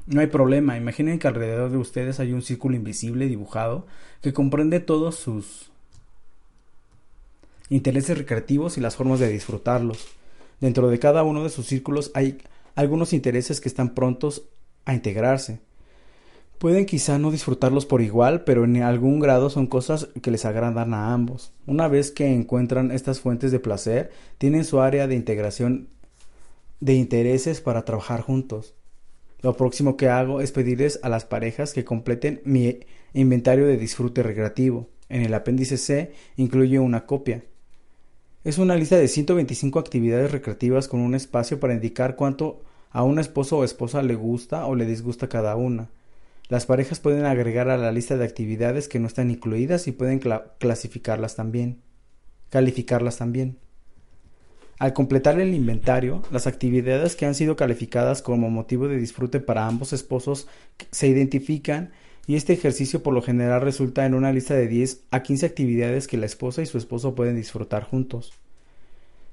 no 0.06 0.20
hay 0.20 0.26
problema, 0.26 0.76
imaginen 0.76 1.18
que 1.18 1.28
alrededor 1.28 1.70
de 1.70 1.76
ustedes 1.76 2.20
hay 2.20 2.32
un 2.32 2.42
círculo 2.42 2.76
invisible 2.76 3.26
dibujado 3.28 3.86
que 4.20 4.32
comprende 4.32 4.80
todos 4.80 5.16
sus 5.16 5.70
intereses 7.68 8.18
recreativos 8.18 8.76
y 8.76 8.80
las 8.80 8.96
formas 8.96 9.20
de 9.20 9.28
disfrutarlos. 9.28 10.08
Dentro 10.60 10.88
de 10.88 10.98
cada 10.98 11.22
uno 11.22 11.42
de 11.42 11.50
sus 11.50 11.66
círculos 11.66 12.10
hay 12.14 12.38
algunos 12.74 13.12
intereses 13.12 13.60
que 13.60 13.68
están 13.68 13.94
prontos 13.94 14.42
a 14.84 14.94
integrarse. 14.94 15.60
Pueden 16.58 16.86
quizá 16.86 17.18
no 17.18 17.32
disfrutarlos 17.32 17.86
por 17.86 18.02
igual, 18.02 18.44
pero 18.44 18.64
en 18.64 18.80
algún 18.82 19.18
grado 19.18 19.50
son 19.50 19.66
cosas 19.66 20.08
que 20.22 20.30
les 20.30 20.44
agradan 20.44 20.94
a 20.94 21.12
ambos. 21.12 21.52
Una 21.66 21.88
vez 21.88 22.12
que 22.12 22.32
encuentran 22.32 22.92
estas 22.92 23.18
fuentes 23.18 23.50
de 23.50 23.58
placer, 23.58 24.12
tienen 24.38 24.64
su 24.64 24.80
área 24.80 25.08
de 25.08 25.16
integración 25.16 25.88
de 26.78 26.94
intereses 26.94 27.60
para 27.60 27.84
trabajar 27.84 28.20
juntos. 28.20 28.74
Lo 29.42 29.56
próximo 29.56 29.96
que 29.96 30.08
hago 30.08 30.40
es 30.40 30.52
pedirles 30.52 31.00
a 31.02 31.08
las 31.08 31.24
parejas 31.24 31.72
que 31.72 31.84
completen 31.84 32.40
mi 32.44 32.80
inventario 33.12 33.66
de 33.66 33.76
disfrute 33.76 34.22
recreativo. 34.22 34.88
En 35.08 35.22
el 35.22 35.34
apéndice 35.34 35.76
C 35.76 36.12
incluye 36.36 36.78
una 36.78 37.06
copia. 37.06 37.42
Es 38.44 38.58
una 38.58 38.76
lista 38.76 38.96
de 38.96 39.08
125 39.08 39.78
actividades 39.78 40.30
recreativas 40.30 40.88
con 40.88 41.00
un 41.00 41.14
espacio 41.14 41.60
para 41.60 41.74
indicar 41.74 42.16
cuánto 42.16 42.62
a 42.90 43.02
un 43.02 43.18
esposo 43.18 43.58
o 43.58 43.64
esposa 43.64 44.02
le 44.02 44.14
gusta 44.14 44.66
o 44.66 44.74
le 44.74 44.86
disgusta 44.86 45.28
cada 45.28 45.56
una. 45.56 45.90
Las 46.48 46.66
parejas 46.66 47.00
pueden 47.00 47.24
agregar 47.24 47.68
a 47.68 47.76
la 47.76 47.92
lista 47.92 48.16
de 48.16 48.24
actividades 48.24 48.88
que 48.88 48.98
no 48.98 49.06
están 49.06 49.30
incluidas 49.30 49.88
y 49.88 49.92
pueden 49.92 50.20
clasificarlas 50.58 51.34
también, 51.34 51.80
calificarlas 52.50 53.18
también. 53.18 53.58
Al 54.82 54.94
completar 54.94 55.38
el 55.38 55.54
inventario, 55.54 56.22
las 56.32 56.48
actividades 56.48 57.14
que 57.14 57.24
han 57.24 57.36
sido 57.36 57.54
calificadas 57.54 58.20
como 58.20 58.50
motivo 58.50 58.88
de 58.88 58.96
disfrute 58.96 59.38
para 59.38 59.68
ambos 59.68 59.92
esposos 59.92 60.48
se 60.90 61.06
identifican 61.06 61.92
y 62.26 62.34
este 62.34 62.52
ejercicio 62.52 63.00
por 63.00 63.14
lo 63.14 63.22
general 63.22 63.60
resulta 63.60 64.04
en 64.06 64.14
una 64.14 64.32
lista 64.32 64.54
de 64.54 64.66
10 64.66 65.04
a 65.12 65.22
15 65.22 65.46
actividades 65.46 66.08
que 66.08 66.16
la 66.16 66.26
esposa 66.26 66.62
y 66.62 66.66
su 66.66 66.78
esposo 66.78 67.14
pueden 67.14 67.36
disfrutar 67.36 67.84
juntos. 67.84 68.32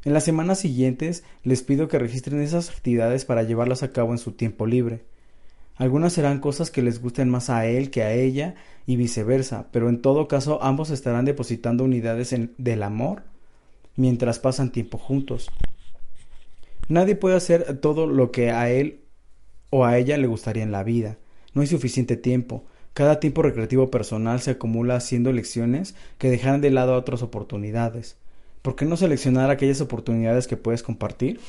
En 0.06 0.14
las 0.14 0.24
semanas 0.24 0.60
siguientes 0.60 1.24
les 1.42 1.64
pido 1.64 1.88
que 1.88 1.98
registren 1.98 2.42
esas 2.42 2.70
actividades 2.70 3.26
para 3.26 3.42
llevarlas 3.42 3.82
a 3.82 3.92
cabo 3.92 4.12
en 4.12 4.20
su 4.20 4.34
tiempo 4.34 4.68
libre. 4.68 5.02
Algunas 5.78 6.14
serán 6.14 6.42
cosas 6.42 6.70
que 6.70 6.84
les 6.84 7.02
gusten 7.02 7.28
más 7.28 7.50
a 7.50 7.66
él 7.66 7.90
que 7.90 8.04
a 8.04 8.14
ella 8.14 8.54
y 8.86 8.98
viceversa, 8.98 9.66
pero 9.72 9.90
en 9.90 10.04
todo 10.04 10.28
caso 10.28 10.62
ambos 10.62 10.92
estarán 10.92 11.26
depositando 11.26 11.86
unidades 11.86 12.36
del 12.60 12.84
amor 12.84 13.24
mientras 14.00 14.40
pasan 14.40 14.72
tiempo 14.72 14.98
juntos. 14.98 15.50
Nadie 16.88 17.16
puede 17.16 17.36
hacer 17.36 17.80
todo 17.80 18.08
lo 18.08 18.32
que 18.32 18.50
a 18.50 18.70
él 18.72 19.02
o 19.70 19.86
a 19.86 19.98
ella 19.98 20.18
le 20.18 20.28
gustaría 20.28 20.64
en 20.64 20.72
la 20.72 20.84
vida. 20.84 21.18
No 21.54 21.62
hay 21.62 21.68
suficiente 21.68 22.16
tiempo, 22.16 22.64
cada 22.94 23.20
tiempo 23.20 23.42
recreativo 23.42 23.92
personal 23.92 24.40
se 24.40 24.52
acumula 24.52 24.96
haciendo 24.96 25.30
elecciones 25.30 25.96
que 26.18 26.30
dejan 26.30 26.62
de 26.62 26.72
lado 26.72 26.96
otras 26.96 27.22
oportunidades. 27.22 28.18
¿Por 28.62 28.76
qué 28.76 28.86
no 28.86 28.98
seleccionar 28.98 29.50
aquellas 29.52 29.82
oportunidades 29.82 30.48
que 30.48 30.58
puedes 30.58 30.82
compartir? 30.82 31.40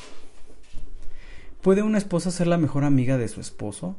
¿Puede 1.62 1.82
una 1.82 1.98
esposa 1.98 2.30
ser 2.30 2.46
la 2.46 2.58
mejor 2.58 2.84
amiga 2.84 3.16
de 3.16 3.28
su 3.28 3.40
esposo? 3.40 3.96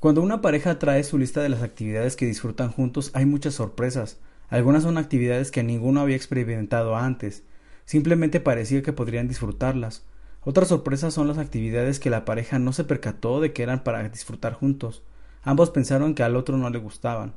Cuando 0.00 0.22
una 0.22 0.40
pareja 0.40 0.78
trae 0.78 1.02
su 1.04 1.18
lista 1.18 1.42
de 1.42 1.48
las 1.48 1.62
actividades 1.62 2.16
que 2.16 2.26
disfrutan 2.26 2.70
juntos, 2.70 3.10
hay 3.14 3.26
muchas 3.26 3.54
sorpresas. 3.54 4.18
Algunas 4.48 4.82
son 4.82 4.98
actividades 4.98 5.50
que 5.50 5.62
ninguno 5.62 6.00
había 6.00 6.16
experimentado 6.16 6.96
antes. 6.96 7.42
Simplemente 7.84 8.40
parecía 8.40 8.82
que 8.82 8.92
podrían 8.92 9.28
disfrutarlas. 9.28 10.04
Otras 10.42 10.68
sorpresas 10.68 11.14
son 11.14 11.28
las 11.28 11.38
actividades 11.38 11.98
que 11.98 12.10
la 12.10 12.24
pareja 12.24 12.58
no 12.58 12.72
se 12.72 12.84
percató 12.84 13.40
de 13.40 13.52
que 13.52 13.62
eran 13.62 13.82
para 13.82 14.08
disfrutar 14.08 14.52
juntos. 14.52 15.02
Ambos 15.42 15.70
pensaron 15.70 16.14
que 16.14 16.22
al 16.22 16.36
otro 16.36 16.56
no 16.56 16.70
le 16.70 16.78
gustaban. 16.78 17.34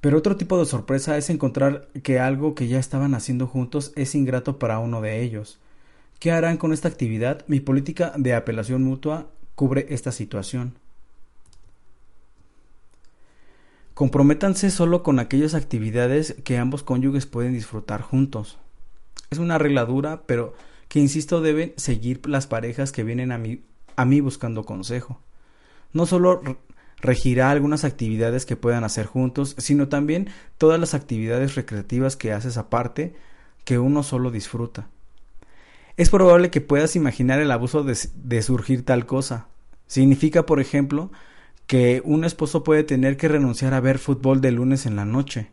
Pero 0.00 0.18
otro 0.18 0.36
tipo 0.36 0.58
de 0.58 0.66
sorpresa 0.66 1.16
es 1.16 1.30
encontrar 1.30 1.88
que 2.02 2.18
algo 2.18 2.54
que 2.54 2.66
ya 2.66 2.78
estaban 2.78 3.14
haciendo 3.14 3.46
juntos 3.46 3.92
es 3.94 4.14
ingrato 4.14 4.58
para 4.58 4.80
uno 4.80 5.00
de 5.00 5.22
ellos, 5.22 5.60
¿Qué 6.22 6.30
harán 6.30 6.56
con 6.56 6.72
esta 6.72 6.86
actividad? 6.86 7.44
Mi 7.48 7.58
política 7.58 8.12
de 8.16 8.32
apelación 8.32 8.84
mutua 8.84 9.26
cubre 9.56 9.86
esta 9.88 10.12
situación. 10.12 10.78
Comprométanse 13.94 14.70
solo 14.70 15.02
con 15.02 15.18
aquellas 15.18 15.54
actividades 15.54 16.36
que 16.44 16.58
ambos 16.58 16.82
cónyuges 16.82 17.26
pueden 17.26 17.52
disfrutar 17.52 18.00
juntos. 18.00 18.58
Es 19.30 19.38
una 19.38 19.58
regla 19.58 19.84
dura, 19.84 20.22
pero 20.26 20.54
que 20.88 21.00
insisto 21.00 21.40
deben 21.40 21.72
seguir 21.76 22.26
las 22.28 22.46
parejas 22.46 22.92
que 22.92 23.04
vienen 23.04 23.32
a 23.32 23.38
mí, 23.38 23.62
a 23.96 24.04
mí 24.04 24.20
buscando 24.20 24.64
consejo. 24.64 25.20
No 25.92 26.06
solo 26.06 26.42
regirá 27.02 27.50
algunas 27.50 27.84
actividades 27.84 28.46
que 28.46 28.56
puedan 28.56 28.84
hacer 28.84 29.06
juntos, 29.06 29.54
sino 29.58 29.88
también 29.88 30.30
todas 30.56 30.80
las 30.80 30.94
actividades 30.94 31.54
recreativas 31.54 32.16
que 32.16 32.32
haces 32.32 32.56
aparte 32.56 33.14
que 33.64 33.78
uno 33.78 34.02
solo 34.02 34.30
disfruta. 34.30 34.88
Es 35.96 36.08
probable 36.08 36.50
que 36.50 36.60
puedas 36.60 36.96
imaginar 36.96 37.40
el 37.40 37.50
abuso 37.50 37.84
de, 37.84 38.42
surgir 38.42 38.84
tal 38.84 39.04
cosa. 39.04 39.48
Significa, 39.86 40.46
por 40.46 40.60
ejemplo, 40.60 41.10
que 41.66 42.02
un 42.04 42.24
esposo 42.24 42.64
puede 42.64 42.84
tener 42.84 43.16
que 43.16 43.28
renunciar 43.28 43.74
a 43.74 43.80
ver 43.80 43.98
fútbol 43.98 44.40
de 44.40 44.52
lunes 44.52 44.86
en 44.86 44.96
la 44.96 45.04
noche. 45.04 45.50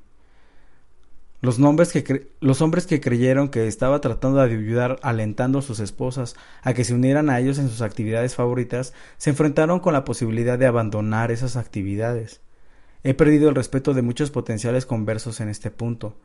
Los, 1.42 1.58
que 1.58 2.32
los 2.42 2.62
hombres 2.62 2.86
que 2.86 3.00
creyeron 3.00 3.48
que 3.48 3.66
estaba 3.68 4.02
tratando 4.02 4.40
de 4.40 4.54
ayudar 4.54 5.00
alentando 5.04 5.60
a 5.60 5.62
sus 5.62 5.80
esposas 5.80 6.36
a 6.64 6.74
que 6.74 6.84
se 6.84 6.94
unieran 6.94 7.30
a 7.30 7.40
ellos 7.40 7.60
en 7.60 7.70
sus 7.70 7.82
actividades 7.82 8.36
favoritas 8.36 8.94
se 9.18 9.30
enfrentaron 9.30 9.80
con 9.80 9.94
la 9.94 10.04
posibilidad 10.04 10.60
de 10.60 10.66
abandonar 10.66 11.32
esas 11.32 11.56
actividades. 11.56 12.42
He 13.04 13.14
perdido 13.14 13.48
el 13.48 13.56
respeto 13.56 13.94
de 13.94 14.02
muchos 14.02 14.32
potenciales 14.32 14.86
conversos 14.86 15.40
en 15.40 15.48
este 15.48 15.72
punto. 15.72 16.18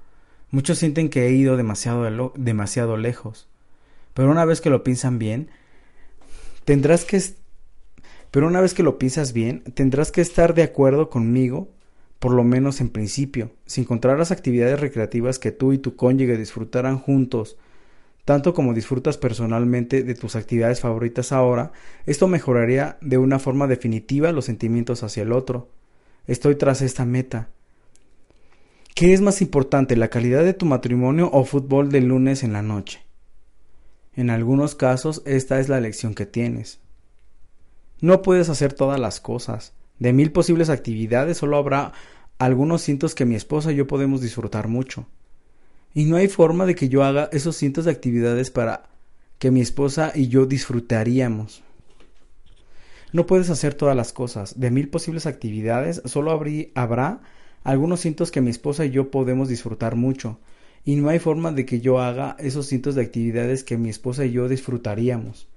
Muchos 0.51 0.79
sienten 0.79 1.09
que 1.09 1.27
he 1.27 1.31
ido 1.31 1.57
demasiado, 1.57 2.33
demasiado 2.37 2.97
lejos. 2.97 3.47
Pero 4.15 4.31
una 4.31 4.45
vez 4.45 4.61
que 4.61 4.71
lo 4.71 4.83
piensan 4.83 5.21
bien, 5.21 5.49
tendrás 6.65 7.05
que 7.05 7.23
pero 8.35 8.49
una 8.49 8.61
vez 8.61 8.75
que 8.75 8.83
lo 8.83 8.99
piensas 8.99 9.33
bien, 9.33 9.63
tendrás 9.75 10.11
que 10.11 10.21
estar 10.21 10.55
de 10.55 10.65
acuerdo 10.65 11.09
conmigo, 11.09 11.69
por 12.19 12.33
lo 12.33 12.43
menos 12.43 12.81
en 12.81 12.89
principio. 12.89 13.53
Si 13.65 13.83
encontraras 13.83 14.33
actividades 14.33 14.81
recreativas 14.81 15.39
que 15.39 15.53
tú 15.53 15.73
y 15.73 15.79
tu 15.79 15.95
cónyuge 15.95 16.37
disfrutaran 16.37 16.99
juntos, 16.99 17.57
tanto 18.25 18.53
como 18.53 18.75
disfrutas 18.75 19.19
personalmente 19.19 20.03
de 20.03 20.17
tus 20.17 20.35
actividades 20.35 20.81
favoritas 20.81 21.31
ahora, 21.31 21.71
esto 22.07 22.27
mejoraría 22.27 22.99
de 23.01 23.19
una 23.19 23.39
forma 23.39 23.69
definitiva 23.69 24.33
los 24.33 24.47
sentimientos 24.47 25.05
hacia 25.05 25.23
el 25.23 25.31
otro. 25.31 25.69
Estoy 26.27 26.57
tras 26.57 26.83
esta 26.83 27.05
meta. 27.05 27.51
¿Qué 28.97 29.13
es 29.13 29.21
más 29.21 29.43
importante, 29.43 29.95
la 29.95 30.09
calidad 30.09 30.43
de 30.43 30.55
tu 30.55 30.67
matrimonio 30.67 31.31
o 31.33 31.45
fútbol 31.45 31.89
del 31.89 32.07
lunes 32.07 32.43
en 32.43 32.53
la 32.53 32.63
noche? 32.63 33.01
En 34.17 34.29
algunos 34.29 34.75
casos 34.75 35.23
esta 35.25 35.61
es 35.61 35.69
la 35.69 35.79
elección 35.79 36.17
que 36.17 36.27
tienes. 36.27 36.81
No 38.05 38.21
puedes 38.21 38.51
hacer 38.51 38.75
todas 38.75 39.01
las 39.01 39.19
cosas. 39.19 39.73
De 39.99 40.13
mil 40.13 40.31
posibles 40.31 40.69
actividades 40.69 41.39
solo 41.39 41.57
habrá 41.57 41.95
algunos 42.37 42.83
cientos 42.83 43.15
que 43.15 43.25
mi 43.25 43.35
esposa 43.35 43.73
y 43.73 43.77
yo 43.77 43.87
podemos 43.87 44.21
disfrutar 44.21 44.69
mucho. 44.69 45.07
Y 45.95 46.05
no 46.05 46.17
hay 46.17 46.29
forma 46.29 46.67
de 46.67 46.75
que 46.75 46.91
yo 46.91 47.03
haga 47.03 47.31
esos 47.33 47.57
cientos 47.57 47.87
de 47.87 47.93
actividades 47.93 48.51
para 48.51 48.91
que 49.39 49.51
mi 49.51 49.63
esposa 49.63 50.13
y 50.15 50.29
yo 50.29 50.45
disfrutaríamos. 50.45 51.63
No 53.15 53.25
puedes 53.25 53.49
hacer 53.49 53.73
todas 53.73 53.97
las 53.97 54.13
cosas. 54.13 54.61
De 54.61 54.71
mil 54.71 54.91
posibles 54.91 55.25
actividades 55.25 56.03
solo 56.05 56.31
habrá 56.75 57.23
algunos 57.63 58.01
cientos 58.01 58.31
que 58.31 58.43
mi 58.43 58.51
esposa 58.51 58.85
y 58.85 58.91
yo 58.91 59.11
podemos 59.11 59.49
disfrutar 59.49 59.97
mucho 59.97 60.39
y 60.85 60.97
no 60.97 61.09
hay 61.09 61.21
forma 61.21 61.53
de 61.53 61.65
que 61.65 61.81
yo 61.81 62.01
haga 62.01 62.37
esos 62.39 62.67
cientos 62.67 62.97
de 62.97 63.01
actividades 63.01 63.65
que 63.65 63.79
mi 63.79 63.89
esposa 63.89 64.27
y 64.27 64.33
yo 64.33 64.47
disfrutaríamos. 64.47 65.49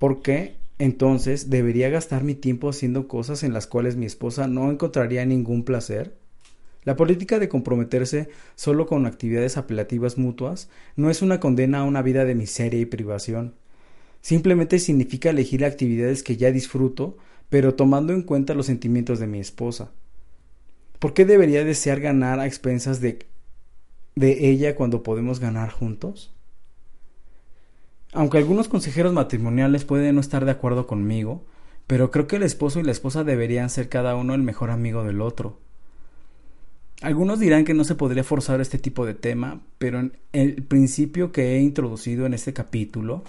¿Por 0.00 0.22
qué? 0.22 0.56
Entonces, 0.78 1.50
¿debería 1.50 1.88
gastar 1.90 2.22
mi 2.22 2.34
tiempo 2.34 2.68
haciendo 2.68 3.08
cosas 3.08 3.42
en 3.42 3.52
las 3.52 3.66
cuales 3.66 3.96
mi 3.96 4.06
esposa 4.06 4.46
no 4.46 4.70
encontraría 4.70 5.26
ningún 5.26 5.64
placer? 5.64 6.16
La 6.84 6.96
política 6.96 7.38
de 7.38 7.48
comprometerse 7.48 8.28
solo 8.54 8.86
con 8.86 9.04
actividades 9.04 9.56
apelativas 9.56 10.16
mutuas 10.18 10.70
no 10.96 11.10
es 11.10 11.20
una 11.20 11.40
condena 11.40 11.80
a 11.80 11.84
una 11.84 12.02
vida 12.02 12.24
de 12.24 12.34
miseria 12.34 12.80
y 12.80 12.86
privación. 12.86 13.54
Simplemente 14.20 14.78
significa 14.78 15.30
elegir 15.30 15.64
actividades 15.64 16.22
que 16.22 16.36
ya 16.36 16.52
disfruto, 16.52 17.18
pero 17.48 17.74
tomando 17.74 18.12
en 18.12 18.22
cuenta 18.22 18.54
los 18.54 18.66
sentimientos 18.66 19.18
de 19.18 19.26
mi 19.26 19.40
esposa. 19.40 19.90
¿Por 20.98 21.12
qué 21.12 21.24
debería 21.24 21.64
desear 21.64 22.00
ganar 22.00 22.40
a 22.40 22.46
expensas 22.46 23.00
de 23.00 23.26
de 24.18 24.50
ella 24.50 24.74
cuando 24.74 25.02
podemos 25.02 25.38
ganar 25.38 25.70
juntos? 25.70 26.34
Aunque 28.12 28.38
algunos 28.38 28.68
consejeros 28.68 29.12
matrimoniales 29.12 29.84
pueden 29.84 30.14
no 30.14 30.20
estar 30.20 30.44
de 30.44 30.50
acuerdo 30.50 30.86
conmigo, 30.86 31.44
pero 31.86 32.10
creo 32.10 32.26
que 32.26 32.36
el 32.36 32.42
esposo 32.42 32.80
y 32.80 32.82
la 32.82 32.92
esposa 32.92 33.24
deberían 33.24 33.70
ser 33.70 33.88
cada 33.88 34.14
uno 34.16 34.34
el 34.34 34.42
mejor 34.42 34.70
amigo 34.70 35.04
del 35.04 35.20
otro. 35.20 35.58
Algunos 37.00 37.38
dirán 37.38 37.64
que 37.64 37.74
no 37.74 37.84
se 37.84 37.94
podría 37.94 38.24
forzar 38.24 38.60
este 38.60 38.78
tipo 38.78 39.06
de 39.06 39.14
tema, 39.14 39.60
pero 39.78 40.00
en 40.00 40.18
el 40.32 40.62
principio 40.64 41.32
que 41.32 41.56
he 41.56 41.60
introducido 41.60 42.26
en 42.26 42.34
este 42.34 42.52
capítulo, 42.52 43.22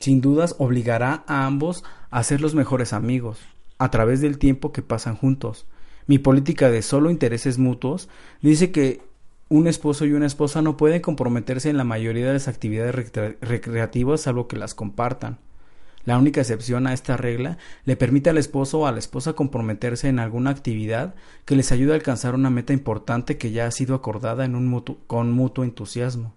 sin 0.00 0.20
dudas 0.20 0.56
obligará 0.58 1.22
a 1.26 1.46
ambos 1.46 1.84
a 2.10 2.22
ser 2.24 2.40
los 2.40 2.54
mejores 2.54 2.92
amigos, 2.92 3.40
a 3.78 3.90
través 3.90 4.20
del 4.20 4.38
tiempo 4.38 4.72
que 4.72 4.82
pasan 4.82 5.16
juntos, 5.16 5.66
mi 6.08 6.18
política 6.18 6.70
de 6.70 6.80
solo 6.80 7.10
intereses 7.10 7.58
mutuos 7.58 8.08
dice 8.40 8.72
que 8.72 9.02
un 9.48 9.66
esposo 9.66 10.04
y 10.04 10.12
una 10.12 10.26
esposa 10.26 10.60
no 10.60 10.76
pueden 10.76 11.00
comprometerse 11.00 11.70
en 11.70 11.78
la 11.78 11.84
mayoría 11.84 12.26
de 12.26 12.34
las 12.34 12.48
actividades 12.48 12.94
recreativas 13.40 14.20
salvo 14.22 14.46
que 14.46 14.56
las 14.56 14.74
compartan. 14.74 15.38
La 16.04 16.18
única 16.18 16.40
excepción 16.40 16.86
a 16.86 16.92
esta 16.92 17.16
regla 17.16 17.58
le 17.84 17.96
permite 17.96 18.30
al 18.30 18.38
esposo 18.38 18.80
o 18.80 18.86
a 18.86 18.92
la 18.92 18.98
esposa 18.98 19.34
comprometerse 19.34 20.08
en 20.08 20.18
alguna 20.18 20.50
actividad 20.50 21.14
que 21.44 21.56
les 21.56 21.72
ayude 21.72 21.92
a 21.92 21.96
alcanzar 21.96 22.34
una 22.34 22.50
meta 22.50 22.72
importante 22.72 23.36
que 23.36 23.50
ya 23.50 23.66
ha 23.66 23.70
sido 23.70 23.94
acordada 23.94 24.44
en 24.44 24.54
un 24.54 24.82
con 25.06 25.32
mutuo 25.32 25.64
entusiasmo. 25.64 26.34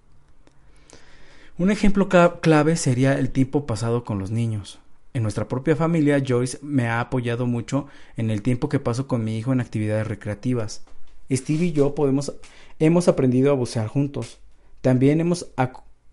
Un 1.57 1.69
ejemplo 1.69 2.09
clave 2.09 2.75
sería 2.75 3.17
el 3.17 3.29
tiempo 3.29 3.65
pasado 3.65 4.03
con 4.03 4.19
los 4.19 4.31
niños. 4.31 4.79
En 5.13 5.23
nuestra 5.23 5.47
propia 5.47 5.75
familia, 5.75 6.23
Joyce 6.25 6.57
me 6.61 6.87
ha 6.87 7.01
apoyado 7.01 7.45
mucho 7.45 7.87
en 8.15 8.29
el 8.29 8.41
tiempo 8.41 8.69
que 8.69 8.79
paso 8.79 9.07
con 9.07 9.23
mi 9.23 9.37
hijo 9.37 9.51
en 9.51 9.59
actividades 9.59 10.07
recreativas. 10.07 10.83
Steve 11.31 11.65
y 11.65 11.71
yo 11.71 11.95
podemos, 11.95 12.33
hemos 12.79 13.07
aprendido 13.07 13.51
a 13.51 13.55
bucear 13.55 13.87
juntos. 13.87 14.39
También 14.81 15.21
hemos 15.21 15.51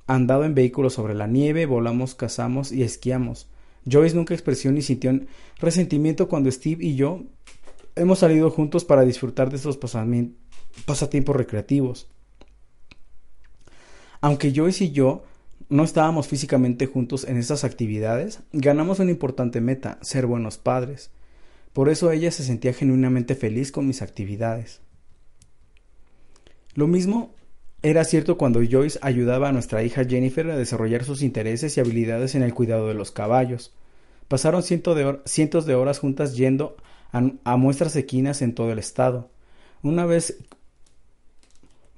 andado 0.07 0.45
en 0.45 0.55
vehículos 0.55 0.95
sobre 0.95 1.15
la 1.15 1.27
nieve, 1.27 1.67
volamos, 1.67 2.15
cazamos 2.15 2.73
y 2.73 2.83
esquiamos. 2.83 3.49
Joyce 3.91 4.15
nunca 4.15 4.35
expresó 4.35 4.71
ni 4.71 4.83
sintió 4.83 5.19
resentimiento 5.59 6.29
cuando 6.29 6.51
Steve 6.51 6.85
y 6.85 6.95
yo 6.95 7.23
hemos 7.97 8.19
salido 8.19 8.51
juntos 8.51 8.85
para 8.85 9.03
disfrutar 9.03 9.51
de 9.51 9.57
estos 9.57 9.79
pasatiempos 9.79 11.37
recreativos. 11.37 12.09
Aunque 14.21 14.53
Joyce 14.55 14.85
y 14.85 14.91
yo 14.91 15.25
no 15.69 15.85
estábamos 15.85 16.29
físicamente 16.29 16.87
juntos 16.87 17.25
en 17.25 17.37
estas 17.37 17.65
actividades, 17.65 18.41
ganamos 18.53 18.99
una 18.99 19.11
importante 19.11 19.61
meta, 19.61 19.99
ser 20.03 20.27
buenos 20.27 20.59
padres. 20.59 21.11
Por 21.73 21.89
eso 21.89 22.11
ella 22.11 22.31
se 22.31 22.43
sentía 22.43 22.73
genuinamente 22.73 23.35
feliz 23.35 23.71
con 23.71 23.87
mis 23.87 24.03
actividades. 24.03 24.81
Lo 26.79 26.87
mismo 26.87 27.35
era 27.83 28.05
cierto 28.05 28.39
cuando 28.39 28.61
Joyce 28.63 29.01
ayudaba 29.03 29.49
a 29.49 29.53
nuestra 29.53 29.83
hija 29.83 30.05
Jennifer 30.05 30.49
a 30.49 30.57
desarrollar 30.57 31.03
sus 31.03 31.23
intereses 31.23 31.77
y 31.77 31.81
habilidades 31.81 32.37
en 32.37 32.45
el 32.45 32.55
cuidado 32.55 32.87
de 32.87 32.95
los 32.95 33.11
caballos. 33.11 33.75
Pasaron 34.29 34.63
cientos 34.63 35.67
de 35.67 35.75
horas 35.75 35.99
juntas 35.99 36.37
yendo 36.37 36.77
a, 37.11 37.33
a 37.43 37.57
muestras 37.57 37.97
equinas 37.97 38.43
en 38.43 38.55
todo 38.55 38.71
el 38.71 38.79
estado. 38.79 39.29
Una 39.83 40.07
vez 40.07 40.39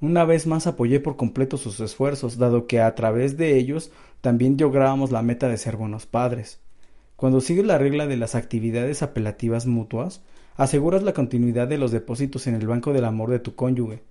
una 0.01 0.25
vez 0.25 0.47
más 0.47 0.67
apoyé 0.67 0.99
por 0.99 1.17
completo 1.17 1.59
sus 1.59 1.79
esfuerzos, 1.81 2.39
dado 2.39 2.67
que 2.67 2.81
a 2.81 2.95
través 2.95 3.37
de 3.37 3.59
ellos 3.59 3.91
también 4.23 4.57
lográbamos 4.59 5.11
la 5.11 5.21
meta 5.21 5.51
de 5.51 5.59
ser 5.59 5.77
buenos 5.77 6.07
padres. 6.07 6.59
Cuando 7.17 7.43
sigues 7.43 7.67
la 7.67 7.77
regla 7.77 8.07
de 8.07 8.17
las 8.17 8.35
actividades 8.35 9.03
apelativas 9.03 9.67
mutuas, 9.67 10.23
aseguras 10.57 11.03
la 11.03 11.13
continuidad 11.13 11.69
de 11.69 11.77
los 11.77 11.93
depósitos 11.93 12.47
en 12.47 12.55
el 12.55 12.67
banco 12.67 12.95
del 12.95 13.05
amor 13.05 13.29
de 13.29 13.41
tu 13.41 13.55
cónyuge. 13.55 14.09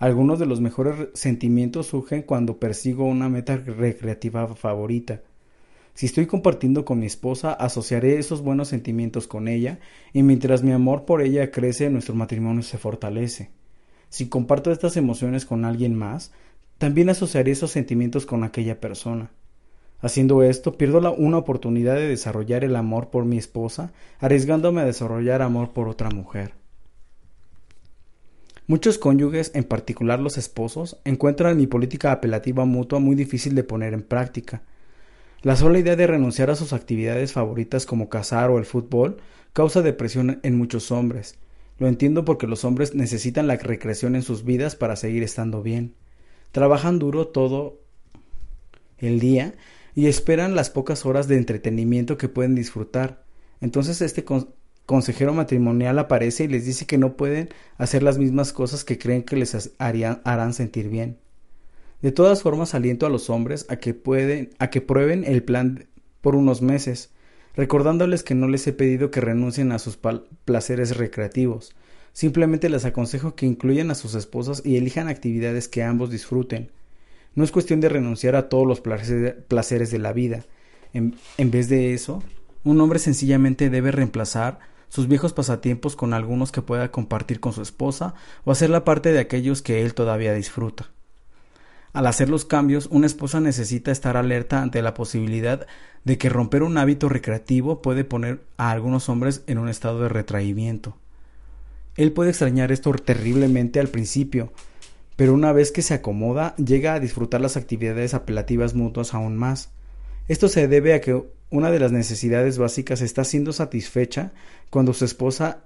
Algunos 0.00 0.38
de 0.38 0.46
los 0.46 0.62
mejores 0.62 1.10
sentimientos 1.12 1.88
surgen 1.88 2.22
cuando 2.22 2.58
persigo 2.58 3.04
una 3.04 3.28
meta 3.28 3.58
recreativa 3.58 4.48
favorita. 4.54 5.20
Si 5.92 6.06
estoy 6.06 6.24
compartiendo 6.24 6.86
con 6.86 7.00
mi 7.00 7.04
esposa, 7.04 7.52
asociaré 7.52 8.18
esos 8.18 8.40
buenos 8.40 8.68
sentimientos 8.68 9.28
con 9.28 9.46
ella, 9.46 9.78
y 10.14 10.22
mientras 10.22 10.62
mi 10.62 10.72
amor 10.72 11.04
por 11.04 11.20
ella 11.20 11.50
crece, 11.50 11.90
nuestro 11.90 12.14
matrimonio 12.14 12.62
se 12.62 12.78
fortalece. 12.78 13.50
Si 14.08 14.30
comparto 14.30 14.72
estas 14.72 14.96
emociones 14.96 15.44
con 15.44 15.66
alguien 15.66 15.94
más, 15.94 16.32
también 16.78 17.10
asociaré 17.10 17.50
esos 17.50 17.70
sentimientos 17.70 18.24
con 18.24 18.42
aquella 18.42 18.80
persona. 18.80 19.32
Haciendo 20.00 20.42
esto, 20.42 20.78
pierdo 20.78 21.12
una 21.12 21.36
oportunidad 21.36 21.96
de 21.96 22.08
desarrollar 22.08 22.64
el 22.64 22.76
amor 22.76 23.10
por 23.10 23.26
mi 23.26 23.36
esposa, 23.36 23.92
arriesgándome 24.18 24.80
a 24.80 24.86
desarrollar 24.86 25.42
amor 25.42 25.72
por 25.74 25.88
otra 25.88 26.08
mujer. 26.08 26.59
Muchos 28.70 28.98
cónyuges, 28.98 29.50
en 29.54 29.64
particular 29.64 30.20
los 30.20 30.38
esposos, 30.38 31.00
encuentran 31.04 31.56
mi 31.56 31.66
política 31.66 32.12
apelativa 32.12 32.64
mutua 32.66 33.00
muy 33.00 33.16
difícil 33.16 33.56
de 33.56 33.64
poner 33.64 33.94
en 33.94 34.02
práctica. 34.02 34.62
La 35.42 35.56
sola 35.56 35.80
idea 35.80 35.96
de 35.96 36.06
renunciar 36.06 36.50
a 36.50 36.54
sus 36.54 36.72
actividades 36.72 37.32
favoritas 37.32 37.84
como 37.84 38.08
cazar 38.08 38.48
o 38.48 38.58
el 38.58 38.64
fútbol 38.64 39.16
causa 39.52 39.82
depresión 39.82 40.38
en 40.44 40.56
muchos 40.56 40.92
hombres. 40.92 41.36
Lo 41.80 41.88
entiendo 41.88 42.24
porque 42.24 42.46
los 42.46 42.64
hombres 42.64 42.94
necesitan 42.94 43.48
la 43.48 43.56
recreación 43.56 44.14
en 44.14 44.22
sus 44.22 44.44
vidas 44.44 44.76
para 44.76 44.94
seguir 44.94 45.24
estando 45.24 45.64
bien. 45.64 45.96
Trabajan 46.52 47.00
duro 47.00 47.26
todo 47.26 47.80
el 48.98 49.18
día 49.18 49.54
y 49.96 50.06
esperan 50.06 50.54
las 50.54 50.70
pocas 50.70 51.04
horas 51.06 51.26
de 51.26 51.38
entretenimiento 51.38 52.16
que 52.16 52.28
pueden 52.28 52.54
disfrutar. 52.54 53.24
Entonces 53.60 54.00
este 54.00 54.24
consejero 54.90 55.32
matrimonial 55.32 56.00
aparece 56.00 56.42
y 56.42 56.48
les 56.48 56.66
dice 56.66 56.84
que 56.84 56.98
no 56.98 57.16
pueden 57.16 57.50
hacer 57.78 58.02
las 58.02 58.18
mismas 58.18 58.52
cosas 58.52 58.82
que 58.84 58.98
creen 58.98 59.22
que 59.22 59.36
les 59.36 59.70
harán 59.78 60.52
sentir 60.52 60.88
bien. 60.88 61.16
De 62.02 62.10
todas 62.10 62.42
formas, 62.42 62.74
aliento 62.74 63.06
a 63.06 63.08
los 63.08 63.30
hombres 63.30 63.66
a 63.68 63.76
que 63.76 63.94
pueden, 63.94 64.50
a 64.58 64.68
que 64.68 64.80
prueben 64.80 65.22
el 65.24 65.44
plan 65.44 65.86
por 66.20 66.34
unos 66.34 66.60
meses, 66.60 67.10
recordándoles 67.54 68.24
que 68.24 68.34
no 68.34 68.48
les 68.48 68.66
he 68.66 68.72
pedido 68.72 69.12
que 69.12 69.20
renuncien 69.20 69.70
a 69.70 69.78
sus 69.78 69.96
placeres 70.44 70.96
recreativos. 70.96 71.72
Simplemente 72.12 72.68
les 72.68 72.84
aconsejo 72.84 73.36
que 73.36 73.46
incluyan 73.46 73.92
a 73.92 73.94
sus 73.94 74.16
esposas 74.16 74.60
y 74.64 74.76
elijan 74.76 75.06
actividades 75.06 75.68
que 75.68 75.84
ambos 75.84 76.10
disfruten. 76.10 76.72
No 77.36 77.44
es 77.44 77.52
cuestión 77.52 77.80
de 77.80 77.90
renunciar 77.90 78.34
a 78.34 78.48
todos 78.48 78.66
los 78.66 78.80
placeres 78.80 79.92
de 79.92 79.98
la 80.00 80.12
vida. 80.12 80.46
En, 80.92 81.14
en 81.38 81.52
vez 81.52 81.68
de 81.68 81.94
eso, 81.94 82.24
un 82.64 82.80
hombre 82.80 82.98
sencillamente 82.98 83.70
debe 83.70 83.92
reemplazar 83.92 84.58
sus 84.90 85.08
viejos 85.08 85.32
pasatiempos 85.32 85.96
con 85.96 86.12
algunos 86.12 86.52
que 86.52 86.60
pueda 86.60 86.90
compartir 86.90 87.40
con 87.40 87.54
su 87.54 87.62
esposa 87.62 88.12
o 88.44 88.52
hacerla 88.52 88.84
parte 88.84 89.12
de 89.12 89.20
aquellos 89.20 89.62
que 89.62 89.82
él 89.82 89.94
todavía 89.94 90.34
disfruta. 90.34 90.90
Al 91.92 92.06
hacer 92.06 92.28
los 92.28 92.44
cambios, 92.44 92.86
una 92.90 93.06
esposa 93.06 93.40
necesita 93.40 93.90
estar 93.90 94.16
alerta 94.16 94.62
ante 94.62 94.82
la 94.82 94.94
posibilidad 94.94 95.66
de 96.04 96.18
que 96.18 96.28
romper 96.28 96.62
un 96.62 96.76
hábito 96.76 97.08
recreativo 97.08 97.82
puede 97.82 98.04
poner 98.04 98.42
a 98.58 98.70
algunos 98.70 99.08
hombres 99.08 99.42
en 99.46 99.58
un 99.58 99.68
estado 99.68 100.02
de 100.02 100.08
retraimiento. 100.08 100.96
Él 101.96 102.12
puede 102.12 102.30
extrañar 102.30 102.70
esto 102.70 102.92
terriblemente 102.92 103.80
al 103.80 103.88
principio, 103.88 104.52
pero 105.16 105.34
una 105.34 105.52
vez 105.52 105.72
que 105.72 105.82
se 105.82 105.94
acomoda, 105.94 106.54
llega 106.56 106.94
a 106.94 107.00
disfrutar 107.00 107.40
las 107.40 107.56
actividades 107.56 108.14
apelativas 108.14 108.74
mutuas 108.74 109.12
aún 109.12 109.36
más. 109.36 109.70
Esto 110.30 110.48
se 110.48 110.68
debe 110.68 110.94
a 110.94 111.00
que 111.00 111.24
una 111.50 111.72
de 111.72 111.80
las 111.80 111.90
necesidades 111.90 112.56
básicas 112.56 113.02
está 113.02 113.24
siendo 113.24 113.52
satisfecha 113.52 114.30
cuando 114.70 114.94
su 114.94 115.04
esposa 115.04 115.64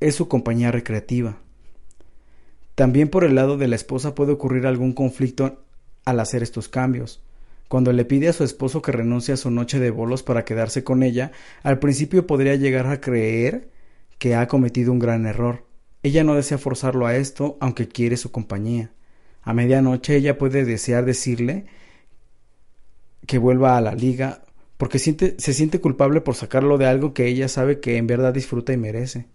es 0.00 0.14
su 0.14 0.28
compañía 0.28 0.70
recreativa. 0.70 1.38
También 2.74 3.08
por 3.08 3.24
el 3.24 3.36
lado 3.36 3.56
de 3.56 3.68
la 3.68 3.76
esposa 3.76 4.14
puede 4.14 4.32
ocurrir 4.32 4.66
algún 4.66 4.92
conflicto 4.92 5.64
al 6.04 6.20
hacer 6.20 6.42
estos 6.42 6.68
cambios. 6.68 7.22
Cuando 7.68 7.90
le 7.90 8.04
pide 8.04 8.28
a 8.28 8.34
su 8.34 8.44
esposo 8.44 8.82
que 8.82 8.92
renuncie 8.92 9.32
a 9.32 9.38
su 9.38 9.50
noche 9.50 9.80
de 9.80 9.90
bolos 9.90 10.22
para 10.22 10.44
quedarse 10.44 10.84
con 10.84 11.02
ella, 11.02 11.32
al 11.62 11.78
principio 11.78 12.26
podría 12.26 12.54
llegar 12.54 12.86
a 12.88 13.00
creer 13.00 13.70
que 14.18 14.34
ha 14.34 14.46
cometido 14.46 14.92
un 14.92 14.98
gran 14.98 15.24
error. 15.24 15.64
Ella 16.02 16.22
no 16.22 16.34
desea 16.34 16.58
forzarlo 16.58 17.06
a 17.06 17.16
esto, 17.16 17.56
aunque 17.60 17.88
quiere 17.88 18.18
su 18.18 18.30
compañía. 18.30 18.92
A 19.40 19.54
medianoche 19.54 20.16
ella 20.16 20.36
puede 20.36 20.66
desear 20.66 21.06
decirle 21.06 21.64
que 23.26 23.38
vuelva 23.38 23.76
a 23.76 23.80
la 23.80 23.94
liga 23.94 24.42
porque 24.76 24.98
siente, 24.98 25.34
se 25.38 25.54
siente 25.54 25.80
culpable 25.80 26.20
por 26.20 26.34
sacarlo 26.34 26.78
de 26.78 26.86
algo 26.86 27.14
que 27.14 27.26
ella 27.26 27.48
sabe 27.48 27.80
que 27.80 27.96
en 27.96 28.06
verdad 28.06 28.34
disfruta 28.34 28.72
y 28.72 28.76
merece. 28.76 29.26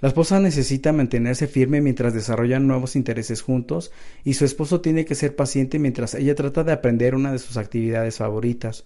La 0.00 0.08
esposa 0.08 0.38
necesita 0.38 0.92
mantenerse 0.92 1.48
firme 1.48 1.80
mientras 1.80 2.14
desarrollan 2.14 2.68
nuevos 2.68 2.94
intereses 2.94 3.42
juntos 3.42 3.90
y 4.22 4.34
su 4.34 4.44
esposo 4.44 4.80
tiene 4.80 5.04
que 5.04 5.16
ser 5.16 5.34
paciente 5.34 5.80
mientras 5.80 6.14
ella 6.14 6.36
trata 6.36 6.62
de 6.62 6.70
aprender 6.70 7.16
una 7.16 7.32
de 7.32 7.40
sus 7.40 7.56
actividades 7.56 8.18
favoritas. 8.18 8.84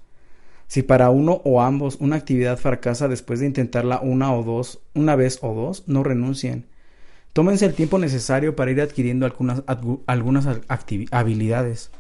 Si 0.69 0.83
para 0.83 1.11
uno 1.11 1.43
o 1.45 1.61
ambos 1.61 1.99
una 2.01 2.17
actividad 2.17 2.57
fracasa 2.57 3.09
después 3.09 3.41
de 3.41 3.47
intentarla 3.47 4.01
una 4.01 4.35
o 4.35 4.43
dos, 4.43 4.81
una 4.95 5.17
vez 5.17 5.39
o 5.43 5.53
dos, 5.53 5.85
no 5.87 6.03
renuncien. 6.03 6.65
Tómense 7.35 7.67
el 7.67 7.75
tiempo 7.75 7.99
necesario 7.99 8.57
para 8.57 8.71
ir 8.71 8.81
adquiriendo 8.81 9.27
algunas, 9.27 9.63
algunas 10.07 10.47
habilidades. 11.11 11.91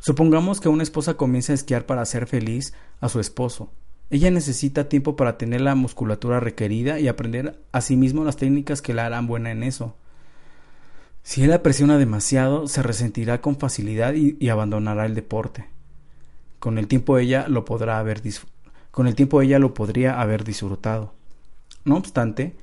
Supongamos 0.00 0.60
que 0.60 0.68
una 0.68 0.82
esposa 0.82 1.14
comienza 1.14 1.52
a 1.52 1.54
esquiar 1.54 1.86
para 1.86 2.02
hacer 2.02 2.26
feliz 2.26 2.74
a 3.00 3.08
su 3.08 3.20
esposo. 3.20 3.72
Ella 4.10 4.30
necesita 4.30 4.88
tiempo 4.88 5.16
para 5.16 5.36
tener 5.36 5.60
la 5.60 5.74
musculatura 5.74 6.40
requerida 6.40 6.98
y 6.98 7.08
aprender 7.08 7.60
a 7.72 7.80
sí 7.80 7.96
las 7.96 8.36
técnicas 8.36 8.80
que 8.80 8.94
la 8.94 9.06
harán 9.06 9.26
buena 9.26 9.50
en 9.50 9.62
eso. 9.62 9.96
Si 11.22 11.42
él 11.42 11.50
la 11.50 11.62
presiona 11.62 11.98
demasiado, 11.98 12.68
se 12.68 12.82
resentirá 12.82 13.42
con 13.42 13.58
facilidad 13.58 14.14
y, 14.14 14.48
abandonará 14.48 15.04
el 15.04 15.14
deporte. 15.14 15.66
Con 16.58 16.78
el 16.78 16.88
tiempo 16.88 17.18
ella 17.18 17.46
lo 17.48 17.64
podrá 17.66 17.98
haber 17.98 18.22
con 18.90 19.06
el 19.06 19.14
tiempo 19.14 19.42
ella 19.42 19.58
lo 19.58 19.74
podría 19.74 20.20
haber 20.20 20.42
disfrutado. 20.42 21.12
No 21.84 21.96
obstante, 21.96 22.56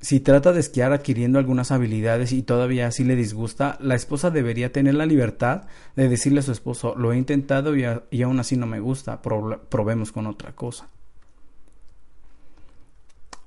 si 0.00 0.20
trata 0.20 0.52
de 0.52 0.60
esquiar 0.60 0.92
adquiriendo 0.92 1.38
algunas 1.38 1.72
habilidades 1.72 2.32
y 2.32 2.42
todavía 2.42 2.86
así 2.86 3.02
le 3.02 3.16
disgusta, 3.16 3.76
la 3.80 3.96
esposa 3.96 4.30
debería 4.30 4.72
tener 4.72 4.94
la 4.94 5.06
libertad 5.06 5.62
de 5.96 6.08
decirle 6.08 6.40
a 6.40 6.44
su 6.44 6.52
esposo 6.52 6.94
lo 6.96 7.12
he 7.12 7.18
intentado 7.18 7.74
y, 7.76 8.22
aún 8.22 8.38
así 8.38 8.56
no 8.56 8.66
me 8.66 8.78
gusta, 8.78 9.20
probemos 9.22 10.12
con 10.12 10.26
otra 10.26 10.52
cosa. 10.52 10.88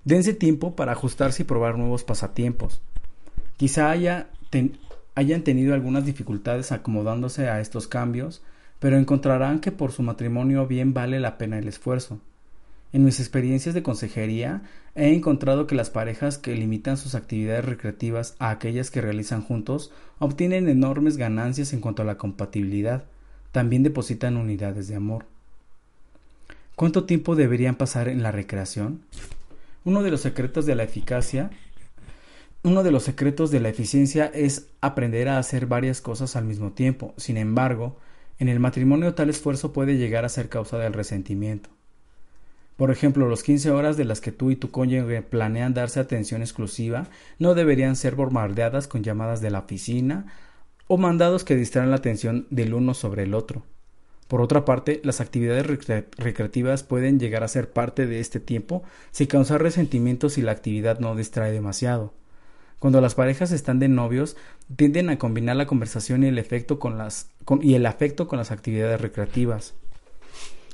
Dense 0.03 0.33
tiempo 0.33 0.75
para 0.75 0.91
ajustarse 0.91 1.43
y 1.43 1.45
probar 1.45 1.77
nuevos 1.77 2.03
pasatiempos. 2.03 2.81
Quizá 3.55 3.91
haya 3.91 4.29
hayan 5.15 5.43
tenido 5.43 5.73
algunas 5.73 6.05
dificultades 6.05 6.71
acomodándose 6.71 7.49
a 7.49 7.61
estos 7.61 7.87
cambios, 7.87 8.41
pero 8.79 8.97
encontrarán 8.97 9.59
que 9.59 9.71
por 9.71 9.91
su 9.91 10.03
matrimonio 10.03 10.67
bien 10.67 10.93
vale 10.93 11.19
la 11.19 11.37
pena 11.37 11.59
el 11.59 11.67
esfuerzo. 11.67 12.19
En 12.93 13.05
mis 13.05 13.19
experiencias 13.19 13.73
de 13.73 13.83
consejería 13.83 14.63
he 14.95 15.13
encontrado 15.13 15.67
que 15.67 15.75
las 15.75 15.89
parejas 15.89 16.37
que 16.37 16.55
limitan 16.55 16.97
sus 16.97 17.15
actividades 17.15 17.65
recreativas 17.65 18.35
a 18.39 18.49
aquellas 18.49 18.91
que 18.91 19.01
realizan 19.01 19.41
juntos 19.41 19.91
obtienen 20.19 20.67
enormes 20.67 21.17
ganancias 21.17 21.73
en 21.73 21.79
cuanto 21.79 22.01
a 22.01 22.05
la 22.05 22.17
compatibilidad. 22.17 23.05
También 23.51 23.83
depositan 23.83 24.37
unidades 24.37 24.87
de 24.87 24.95
amor. 24.95 25.25
¿Cuánto 26.75 27.05
tiempo 27.05 27.35
deberían 27.35 27.75
pasar 27.75 28.07
en 28.07 28.23
la 28.23 28.31
recreación? 28.31 29.01
Uno 29.83 30.03
de 30.03 30.11
los 30.11 30.21
secretos 30.21 30.65
de 30.65 30.75
la 30.75 30.83
eficacia 30.83 31.51
uno 32.63 32.83
de 32.83 32.91
los 32.91 33.01
secretos 33.01 33.49
de 33.49 33.59
la 33.59 33.69
eficiencia 33.69 34.27
es 34.27 34.67
aprender 34.81 35.29
a 35.29 35.39
hacer 35.39 35.65
varias 35.65 35.99
cosas 35.99 36.35
al 36.35 36.45
mismo 36.45 36.73
tiempo. 36.73 37.15
Sin 37.17 37.37
embargo, 37.37 37.97
en 38.37 38.49
el 38.49 38.59
matrimonio 38.59 39.15
tal 39.15 39.31
esfuerzo 39.31 39.73
puede 39.73 39.97
llegar 39.97 40.25
a 40.25 40.29
ser 40.29 40.47
causa 40.47 40.77
del 40.77 40.93
resentimiento. 40.93 41.71
Por 42.81 42.89
ejemplo, 42.89 43.27
los 43.27 43.43
15 43.43 43.69
horas 43.69 43.95
de 43.95 44.05
las 44.05 44.21
que 44.21 44.31
tú 44.31 44.49
y 44.49 44.55
tu 44.55 44.71
cónyuge 44.71 45.21
planean 45.21 45.75
darse 45.75 45.99
atención 45.99 46.41
exclusiva 46.41 47.09
no 47.37 47.53
deberían 47.53 47.95
ser 47.95 48.15
bombardeadas 48.15 48.87
con 48.87 49.03
llamadas 49.03 49.39
de 49.39 49.51
la 49.51 49.59
oficina 49.59 50.33
o 50.87 50.97
mandados 50.97 51.43
que 51.43 51.55
distraen 51.55 51.91
la 51.91 51.97
atención 51.97 52.47
del 52.49 52.73
uno 52.73 52.95
sobre 52.95 53.21
el 53.21 53.35
otro. 53.35 53.61
Por 54.27 54.41
otra 54.41 54.65
parte, 54.65 54.99
las 55.03 55.21
actividades 55.21 55.67
recreativas 56.17 56.81
pueden 56.81 57.19
llegar 57.19 57.43
a 57.43 57.49
ser 57.49 57.69
parte 57.71 58.07
de 58.07 58.19
este 58.19 58.39
tiempo 58.39 58.81
sin 59.11 59.27
causar 59.27 59.61
resentimientos 59.61 60.33
si 60.33 60.41
la 60.41 60.53
actividad 60.53 60.97
no 60.97 61.15
distrae 61.15 61.51
demasiado. 61.51 62.15
Cuando 62.79 62.99
las 62.99 63.13
parejas 63.13 63.51
están 63.51 63.77
de 63.77 63.89
novios, 63.89 64.37
tienden 64.75 65.11
a 65.11 65.19
combinar 65.19 65.55
la 65.55 65.67
conversación 65.67 66.23
y 66.23 66.29
el, 66.29 66.39
efecto 66.39 66.79
con 66.79 66.97
las, 66.97 67.29
y 67.61 67.75
el 67.75 67.85
afecto 67.85 68.27
con 68.27 68.39
las 68.39 68.49
actividades 68.49 68.99
recreativas. 68.99 69.75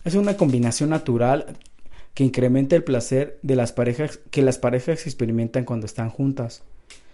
Es 0.06 0.16
una 0.16 0.38
combinación 0.38 0.92
natural 0.92 1.58
que 2.18 2.24
incrementa 2.24 2.76
el 2.76 2.84
placer 2.84 3.38
de 3.44 3.56
las 3.56 3.74
parejas 3.74 4.20
que 4.32 4.42
las 4.42 4.58
parejas 4.58 5.06
experimentan 5.06 5.66
cuando 5.66 5.86
están 5.86 6.10
juntas. 6.10 6.64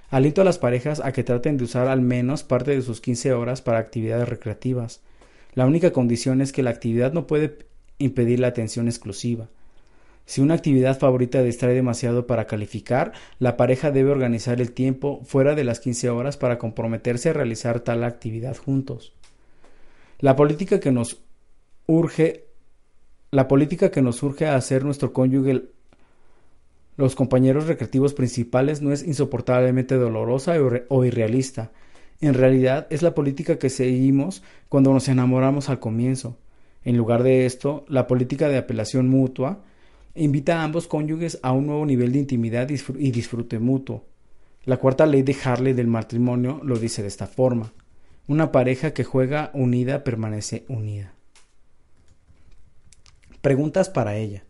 Aliento 0.10 0.40
a 0.40 0.46
las 0.46 0.60
parejas 0.60 1.02
a 1.04 1.12
que 1.12 1.26
traten 1.26 1.58
de 1.58 1.66
usar 1.66 1.90
al 1.90 2.00
menos 2.00 2.44
parte 2.44 2.72
de 2.72 2.82
sus 2.82 3.02
15 3.02 3.34
horas 3.34 3.62
para 3.62 3.80
actividades 3.80 4.30
recreativas. 4.30 5.02
La 5.56 5.66
única 5.66 5.92
condición 5.92 6.40
es 6.40 6.54
que 6.54 6.64
la 6.64 6.70
actividad 6.70 7.12
no 7.12 7.28
puede 7.28 7.68
impedir 7.98 8.40
la 8.40 8.48
atención 8.48 8.88
exclusiva. 8.88 9.50
Si 10.26 10.40
una 10.40 10.54
actividad 10.54 10.98
favorita 10.98 11.44
distrae 11.44 11.74
demasiado 11.74 12.26
para 12.26 12.48
calificar, 12.48 13.12
la 13.40 13.58
pareja 13.58 13.92
debe 13.92 14.12
organizar 14.12 14.62
el 14.62 14.72
tiempo 14.72 15.20
fuera 15.26 15.54
de 15.54 15.66
las 15.66 15.82
15 15.82 16.12
horas 16.12 16.38
para 16.38 16.58
comprometerse 16.58 17.32
a 17.32 17.34
realizar 17.34 17.82
tal 17.82 18.06
actividad 18.06 18.56
juntos. 18.56 19.12
La 20.20 20.38
política 20.38 20.80
que 20.80 20.94
nos 20.94 21.20
urge 21.88 22.53
la 23.34 23.48
política 23.48 23.90
que 23.90 24.04
nos 24.04 24.18
surge 24.18 24.46
a 24.46 24.56
hacer 24.56 24.86
nuestro 24.86 25.12
cónyuge 25.12 25.64
los 26.98 27.16
compañeros 27.16 27.66
recreativos 27.66 28.14
principales 28.14 28.84
no 28.84 28.94
es 28.94 29.02
insoportablemente 29.02 29.96
dolorosa 29.96 30.54
o 30.90 31.04
irrealista. 31.04 31.72
En 32.22 32.36
realidad 32.36 32.86
es 32.92 33.02
la 33.02 33.16
política 33.16 33.58
que 33.58 33.72
seguimos 33.72 34.44
cuando 34.70 34.94
nos 34.94 35.08
enamoramos 35.08 35.70
al 35.70 35.80
comienzo. 35.80 36.38
En 36.84 36.96
lugar 36.96 37.24
de 37.24 37.48
esto, 37.48 37.86
la 37.88 38.06
política 38.06 38.50
de 38.50 38.58
apelación 38.58 39.10
mutua 39.10 39.64
invita 40.14 40.60
a 40.60 40.64
ambos 40.64 40.86
cónyuges 40.86 41.40
a 41.42 41.54
un 41.54 41.66
nuevo 41.66 41.88
nivel 41.88 42.12
de 42.12 42.20
intimidad 42.20 42.70
y 42.70 43.10
disfrute 43.10 43.58
mutuo. 43.58 44.06
La 44.64 44.78
cuarta 44.78 45.08
ley 45.08 45.24
de 45.24 45.36
Harley 45.44 45.74
del 45.74 45.88
matrimonio 45.88 46.62
lo 46.64 46.78
dice 46.78 47.02
de 47.02 47.08
esta 47.08 47.26
forma. 47.26 47.74
Una 48.28 48.52
pareja 48.52 48.94
que 48.94 49.04
juega 49.04 49.50
unida 49.56 50.04
permanece 50.04 50.66
unida. 50.68 51.16
Preguntas 53.44 53.90
para 53.90 54.16
ella. 54.16 54.46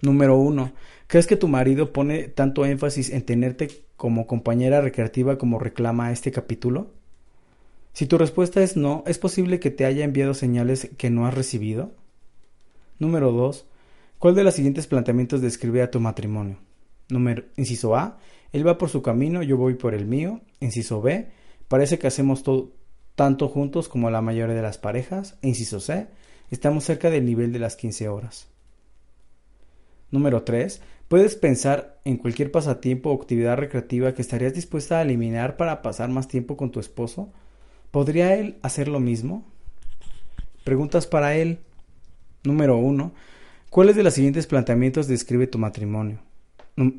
Número 0.00 0.38
uno. 0.38 0.70
¿Crees 1.08 1.26
que 1.26 1.34
tu 1.34 1.48
marido 1.48 1.92
pone 1.92 2.28
tanto 2.28 2.64
énfasis 2.64 3.10
en 3.10 3.22
tenerte 3.22 3.68
como 3.96 4.28
compañera 4.28 4.80
recreativa 4.80 5.38
como 5.38 5.58
reclama 5.58 6.12
este 6.12 6.30
capítulo? 6.30 6.92
Si 7.94 8.06
tu 8.06 8.16
respuesta 8.16 8.62
es 8.62 8.76
no, 8.76 9.02
¿es 9.08 9.18
posible 9.18 9.58
que 9.58 9.72
te 9.72 9.84
haya 9.84 10.04
enviado 10.04 10.34
señales 10.34 10.88
que 10.96 11.10
no 11.10 11.26
has 11.26 11.34
recibido? 11.34 11.90
Número 13.00 13.32
2. 13.32 13.66
¿Cuál 14.20 14.36
de 14.36 14.44
los 14.44 14.54
siguientes 14.54 14.86
planteamientos 14.86 15.40
describe 15.40 15.82
a 15.82 15.90
tu 15.90 15.98
matrimonio? 15.98 16.58
Número, 17.08 17.42
inciso 17.56 17.96
A. 17.96 18.20
Él 18.52 18.64
va 18.64 18.78
por 18.78 18.88
su 18.88 19.02
camino, 19.02 19.42
yo 19.42 19.56
voy 19.56 19.74
por 19.74 19.94
el 19.94 20.06
mío. 20.06 20.42
Inciso 20.60 21.02
B. 21.02 21.28
Parece 21.66 21.98
que 21.98 22.06
hacemos 22.06 22.44
todo 22.44 22.70
tanto 23.16 23.48
juntos 23.48 23.88
como 23.88 24.10
la 24.10 24.22
mayoría 24.22 24.54
de 24.54 24.62
las 24.62 24.78
parejas. 24.78 25.38
Inciso 25.42 25.80
C. 25.80 26.06
Estamos 26.50 26.84
cerca 26.84 27.10
del 27.10 27.26
nivel 27.26 27.52
de 27.52 27.58
las 27.58 27.76
15 27.76 28.08
horas. 28.08 28.48
Número 30.10 30.42
3. 30.42 30.80
Puedes 31.08 31.36
pensar 31.36 31.98
en 32.04 32.16
cualquier 32.16 32.50
pasatiempo 32.50 33.10
o 33.10 33.20
actividad 33.20 33.56
recreativa 33.56 34.14
que 34.14 34.22
estarías 34.22 34.54
dispuesta 34.54 34.98
a 34.98 35.02
eliminar 35.02 35.56
para 35.56 35.82
pasar 35.82 36.08
más 36.08 36.28
tiempo 36.28 36.56
con 36.56 36.70
tu 36.70 36.80
esposo. 36.80 37.30
¿Podría 37.90 38.34
él 38.34 38.58
hacer 38.62 38.88
lo 38.88 39.00
mismo? 39.00 39.44
Preguntas 40.64 41.06
para 41.06 41.36
él. 41.36 41.60
Número 42.44 42.76
1. 42.78 43.12
¿Cuáles 43.70 43.96
de 43.96 44.02
los 44.02 44.14
siguientes 44.14 44.46
planteamientos 44.46 45.08
describe 45.08 45.46
tu 45.46 45.58
matrimonio? 45.58 46.20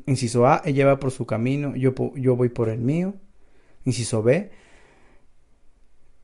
Inciso 0.06 0.46
A. 0.46 0.62
Ella 0.64 0.86
va 0.86 1.00
por 1.00 1.10
su 1.10 1.26
camino, 1.26 1.74
yo, 1.74 1.94
yo 2.14 2.36
voy 2.36 2.50
por 2.50 2.68
el 2.68 2.78
mío. 2.78 3.14
Inciso 3.84 4.22
B. 4.22 4.50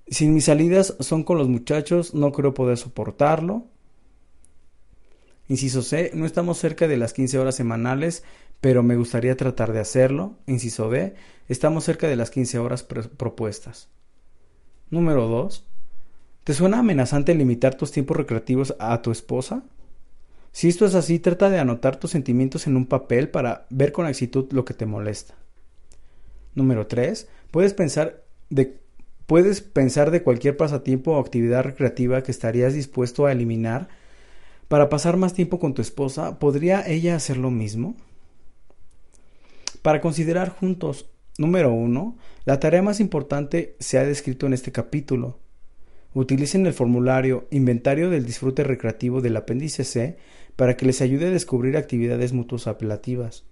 Si 0.09 0.29
mis 0.29 0.45
salidas 0.45 0.97
son 1.01 1.25
con 1.25 1.37
los 1.37 1.49
muchachos, 1.49 2.15
no 2.15 2.33
creo 2.33 2.55
poder 2.55 2.79
soportarlo. 2.79 3.67
Inciso 5.49 5.83
C. 5.83 6.13
No 6.15 6.27
estamos 6.27 6.59
cerca 6.59 6.87
de 6.87 6.97
las 6.97 7.13
15 7.13 7.39
horas 7.39 7.57
semanales, 7.57 8.23
pero 8.61 8.83
me 8.83 8.97
gustaría 8.97 9.37
tratar 9.37 9.73
de 9.73 9.81
hacerlo. 9.81 10.35
Inciso 10.47 10.91
D. 10.91 11.15
Estamos 11.49 11.85
cerca 11.85 12.09
de 12.09 12.17
las 12.17 12.31
15 12.31 12.59
horas 12.59 12.83
propuestas. 12.83 13.89
Número 14.91 15.27
2. 15.27 15.67
¿Te 16.45 16.55
suena 16.55 16.79
amenazante 16.79 17.35
limitar 17.35 17.75
tus 17.75 17.91
tiempos 17.91 18.17
recreativos 18.17 18.77
a 18.79 19.03
tu 19.03 19.11
esposa? 19.11 19.65
Si 20.53 20.69
esto 20.69 20.87
es 20.87 20.95
así, 20.95 21.19
trata 21.19 21.51
de 21.51 21.59
anotar 21.59 21.97
tus 21.97 22.13
sentimientos 22.13 22.69
en 22.69 22.77
un 22.77 22.87
papel 22.87 23.29
para 23.29 23.67
ver 23.71 23.91
con 23.91 24.07
exactitud 24.07 24.53
lo 24.53 24.65
que 24.65 24.73
te 24.73 24.87
molesta. 24.87 25.35
Número 26.55 26.87
3. 26.87 27.29
Puedes 27.51 27.75
pensar 27.75 28.23
de 28.49 28.81
puedes 29.27 29.61
pensar 29.61 30.11
de 30.11 30.23
cualquier 30.23 30.57
pasatiempo 30.57 31.13
o 31.13 31.21
actividad 31.21 31.65
recreativa 31.65 32.23
que 32.23 32.31
estarías 32.31 32.75
dispuesto 32.75 33.27
a 33.27 33.33
eliminar 33.33 33.89
para 34.69 34.89
pasar 34.89 35.17
más 35.17 35.35
tiempo 35.35 35.59
con 35.59 35.75
tu 35.75 35.83
esposa. 35.83 36.39
¿Podría 36.39 36.87
ella 36.87 37.17
hacer 37.17 37.37
lo 37.37 37.51
mismo? 37.51 37.97
Para 39.83 40.01
considerar 40.01 40.49
juntos, 40.51 41.11
número 41.39 41.73
1. 41.73 42.17
La 42.45 42.61
tarea 42.61 42.83
más 42.83 43.01
importante 43.01 43.77
se 43.79 43.99
ha 43.99 44.05
descrito 44.05 44.47
en 44.47 44.53
este 44.53 44.73
capítulo. 44.73 45.39
Utilicen 46.15 46.67
el 46.67 46.73
formulario 46.73 47.47
Inventario 47.51 48.11
del 48.11 48.25
Disfrute 48.25 48.65
Recreativo 48.65 49.21
del 49.21 49.37
apéndice 49.37 49.85
C 49.85 50.17
para 50.57 50.77
que 50.77 50.87
les 50.87 51.03
ayude 51.03 51.27
a 51.27 51.31
descubrir 51.31 51.77
actividades 51.77 52.33
mutuas 52.33 52.67
apelativas. 52.67 53.45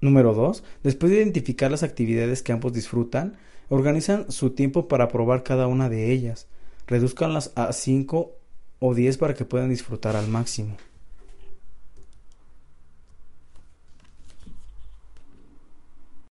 Número 0.00 0.34
2. 0.34 0.64
Después 0.82 1.12
de 1.12 1.18
identificar 1.18 1.70
las 1.70 1.82
actividades 1.82 2.42
que 2.42 2.52
ambos 2.52 2.72
disfrutan, 2.72 3.36
organizan 3.68 4.30
su 4.30 4.50
tiempo 4.50 4.88
para 4.88 5.08
probar 5.08 5.42
cada 5.42 5.66
una 5.66 5.88
de 5.88 6.12
ellas. 6.12 6.46
Reduzcanlas 6.86 7.52
a 7.56 7.72
5 7.72 8.32
o 8.78 8.94
10 8.94 9.18
para 9.18 9.34
que 9.34 9.44
puedan 9.44 9.70
disfrutar 9.70 10.16
al 10.16 10.28
máximo. 10.28 10.76